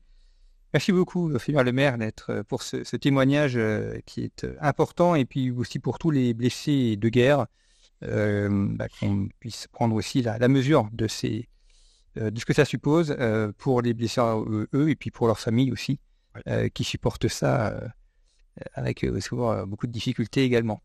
[0.71, 3.59] Merci beaucoup, Fabien Lemaire, d'être pour ce, témoignage
[4.05, 7.47] qui est important et puis aussi pour tous les blessés de guerre.
[8.03, 11.49] Euh, bah, qu'on puisse prendre aussi la, mesure de, ces,
[12.17, 14.21] euh, de ce que ça suppose euh, pour les blessés
[14.73, 15.99] eux et puis pour leurs familles aussi,
[16.73, 17.77] qui supportent ça
[18.73, 20.81] avec souvent beaucoup de difficultés également.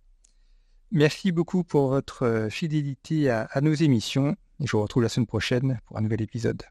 [0.91, 5.27] Merci beaucoup pour votre fidélité à, à nos émissions et je vous retrouve la semaine
[5.27, 6.63] prochaine pour un nouvel épisode.